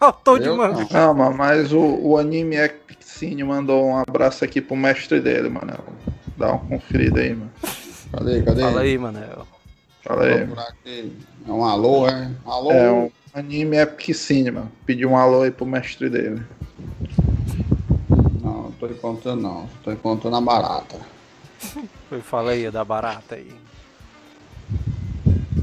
[0.00, 0.52] Autor Eu?
[0.52, 0.84] de mangá.
[0.86, 2.56] Calma, mas o, o anime
[3.00, 5.84] Cine mandou um abraço aqui pro mestre dele, Manel.
[6.36, 7.50] Dá uma conferida aí, mano.
[8.10, 8.62] Cadê, cadê?
[8.62, 9.46] Fala aí, Manel.
[10.02, 11.12] Fala aí.
[11.46, 12.30] É um alô, é?
[12.44, 12.72] Alô?
[12.72, 14.70] É um Anime Epic Cinema.
[14.84, 16.42] Pedi um alô aí pro mestre dele.
[18.42, 19.68] Não, tô encontrando não.
[19.84, 20.96] Tô encontrando a barata.
[22.08, 23.50] Foi, fala aí da barata aí.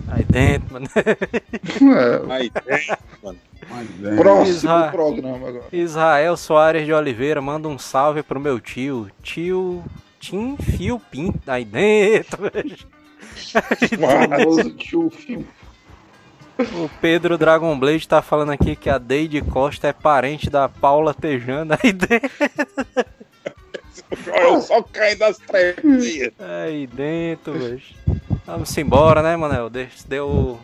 [0.07, 0.87] Aí dentro, mano.
[0.95, 2.33] É.
[2.33, 3.39] Aí dentro, mano.
[4.17, 4.91] Próximo Isra...
[4.91, 5.65] programa agora.
[5.71, 9.09] Israel Soares de Oliveira manda um salve pro meu tio.
[9.21, 9.83] Tio
[10.19, 11.51] Tim Fio Pinto.
[11.51, 12.77] Aí dentro, velho.
[13.99, 15.45] Famoso tio Fio
[16.73, 21.13] o Pedro Dragon Blade tá falando aqui que a Deide Costa é parente da Paula
[21.13, 22.29] Tejana aí dentro.
[24.27, 26.03] Eu só caí das trevas.
[26.39, 27.81] Aí dentro, velho.
[28.45, 29.69] Vamos embora, né, Manel?
[30.07, 30.59] Deu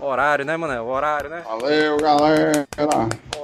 [0.00, 0.86] horário, né, Manel?
[0.86, 1.42] Horário, né?
[1.44, 2.66] Valeu, galera.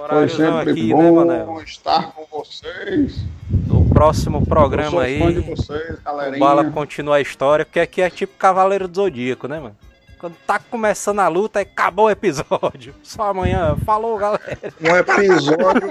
[0.08, 3.24] Foi sempre aqui, né, bom né, estar com vocês.
[3.48, 8.88] No próximo programa aí, vocês, o Bala continua a história, porque aqui é tipo Cavaleiro
[8.88, 9.76] do Zodíaco, né, mano?
[10.18, 12.94] Quando tá começando a luta, acabou o episódio.
[13.04, 13.76] Só amanhã.
[13.84, 14.58] Falou, galera.
[14.80, 15.90] Um episódio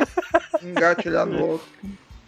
[0.62, 1.68] engatilhado no outro.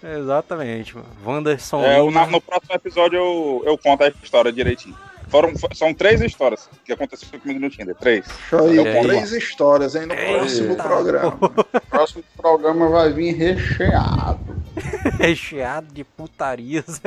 [0.03, 1.07] Exatamente, mano.
[1.25, 1.83] Wanderson.
[1.83, 2.25] É, Luna...
[2.27, 4.95] no próximo episódio eu, eu conto a história direitinho.
[5.27, 7.95] Foram, são três histórias que aconteceram comigo no Tinder.
[7.95, 8.25] Três.
[8.51, 10.05] Aí, é, três histórias, hein?
[10.05, 11.37] No é, próximo programa.
[11.41, 14.63] O próximo programa vai vir recheado.
[15.17, 17.01] recheado de putarias.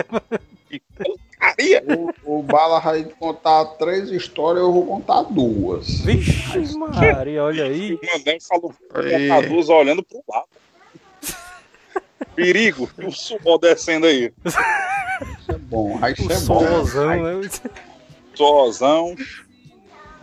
[1.38, 1.84] porcaria.
[2.24, 6.00] O, o Bala vai contar três histórias, eu vou contar duas.
[6.00, 7.94] Vixe, Maria, olha aí.
[7.94, 10.48] O Mandão falou contar duas olhando pro lado.
[12.38, 14.32] Perigo, o suor descendo aí.
[14.44, 17.22] Isso é bom, isso o é bom.
[17.22, 17.50] Né?
[18.34, 19.16] Sorzão.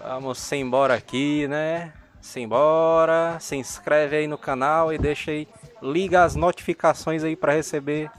[0.01, 1.91] Vamos embora aqui, né?
[2.22, 3.38] Simbora.
[3.41, 5.47] Se inscreve aí no canal e deixa aí.
[5.82, 8.09] Liga as notificações aí para receber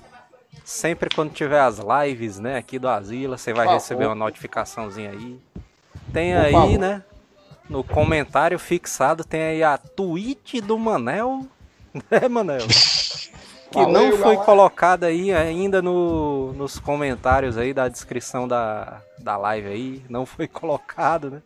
[0.64, 5.38] Sempre quando tiver as lives, né, aqui do Asila, você vai receber uma notificaçãozinha aí.
[6.12, 7.05] Tem aí, né,
[7.68, 11.47] no comentário fixado, tem aí a tweet do Manel.
[12.11, 12.66] Né, Manel?
[13.70, 14.44] Que Valeu, não foi galera.
[14.44, 20.46] colocada aí ainda no, nos comentários aí da descrição da, da live aí, não foi
[20.48, 21.42] colocado, né?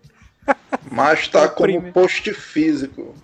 [0.90, 3.14] Mas tá como post físico.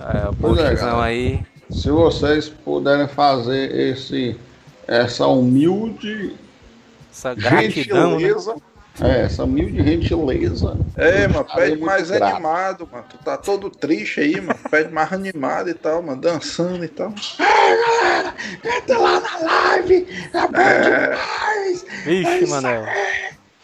[0.00, 1.44] É, o postzão aí.
[1.70, 4.38] Se vocês puderem fazer esse
[4.86, 6.34] essa humilde
[7.10, 8.60] essa gratidão, gentileza, né?
[9.00, 10.76] É, essa humilde gentileza.
[10.96, 12.34] É, mano, pede mais grato.
[12.34, 13.04] animado, mano.
[13.08, 14.58] Tu tá todo triste aí, mano.
[14.70, 16.20] Pede mais animado e tal, mano.
[16.20, 17.12] Dançando e tal.
[17.38, 18.34] É, galera,
[18.64, 20.06] entra lá na live.
[20.32, 20.80] É bom é...
[20.82, 21.86] demais.
[22.04, 22.84] Vixe, é Manel.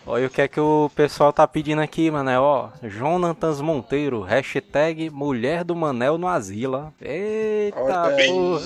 [0.07, 2.43] Olha o que é que o pessoal tá pedindo aqui, Manel.
[2.43, 6.93] Ó, Jonatas Monteiro, hashtag Mulher do Manel no Asila.
[7.01, 8.61] Eita Olha porra.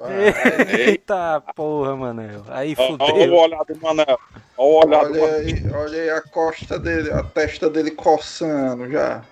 [0.00, 2.42] Aí, Eita porra, Manel.
[2.48, 3.06] Aí fudeu.
[3.06, 4.18] Olha o olhar do Manel.
[4.56, 9.22] Olha, olha, aí, olha aí a costa dele, a testa dele coçando já.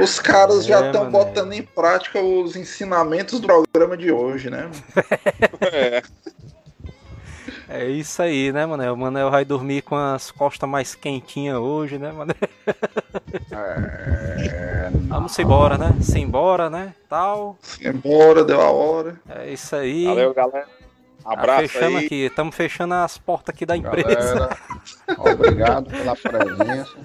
[0.00, 4.70] Os caras é, já estão botando em prática os ensinamentos do programa de hoje, né?
[5.60, 6.02] é.
[7.68, 8.92] É isso aí, né, Manel?
[8.92, 12.36] O Manel vai dormir com as costas mais quentinhas hoje, né, Manel?
[13.50, 14.90] É...
[15.08, 15.94] Vamos embora, né?
[16.02, 16.94] Simbora, né?
[17.08, 17.56] Tal.
[17.62, 19.18] Simbora, deu a hora.
[19.26, 20.04] É isso aí.
[20.04, 20.66] Valeu, galera.
[21.22, 22.06] Tá Abraço fechando aí.
[22.06, 24.34] aqui, estamos fechando as portas aqui da empresa.
[24.34, 24.58] Galera,
[25.32, 26.96] obrigado pela presença.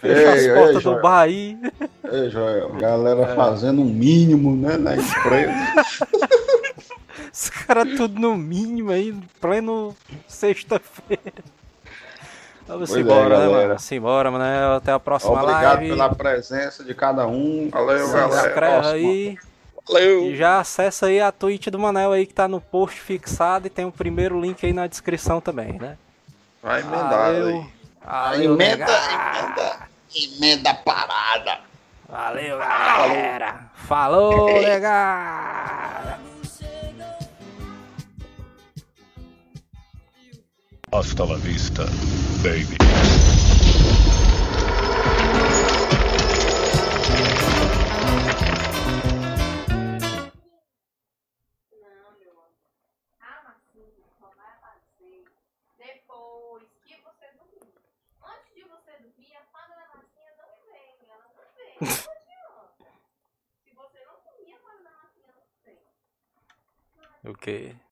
[0.00, 1.58] Fecha as portas ei, do bar aí.
[2.10, 3.34] Ei, Joel, galera é.
[3.34, 5.52] fazendo o um mínimo, né, na empresa.
[7.32, 9.94] Os caras tudo no mínimo aí, pleno
[10.26, 11.44] sexta-feira.
[12.66, 13.68] Vamos pois embora, é, né, mano?
[13.68, 14.74] Vamos embora, mano.
[14.76, 15.92] Até a próxima Obrigado live.
[15.92, 17.68] Obrigado pela presença de cada um.
[17.68, 18.42] Valeu, Se galera.
[18.42, 19.38] Se inscreve aí.
[19.88, 20.30] Valeu.
[20.30, 23.70] E já acessa aí a Twitch do Manel aí que tá no post fixado e
[23.70, 25.96] tem o primeiro link aí na descrição também, né?
[26.62, 27.64] Vai emendar aí.
[28.04, 31.58] Valeu, emenda, emenda, emenda parada.
[32.08, 33.70] Valeu, galera.
[33.74, 36.18] Falou, legal.
[40.92, 41.84] Hasta la vista,
[42.42, 42.76] baby.
[67.24, 67.80] Okay.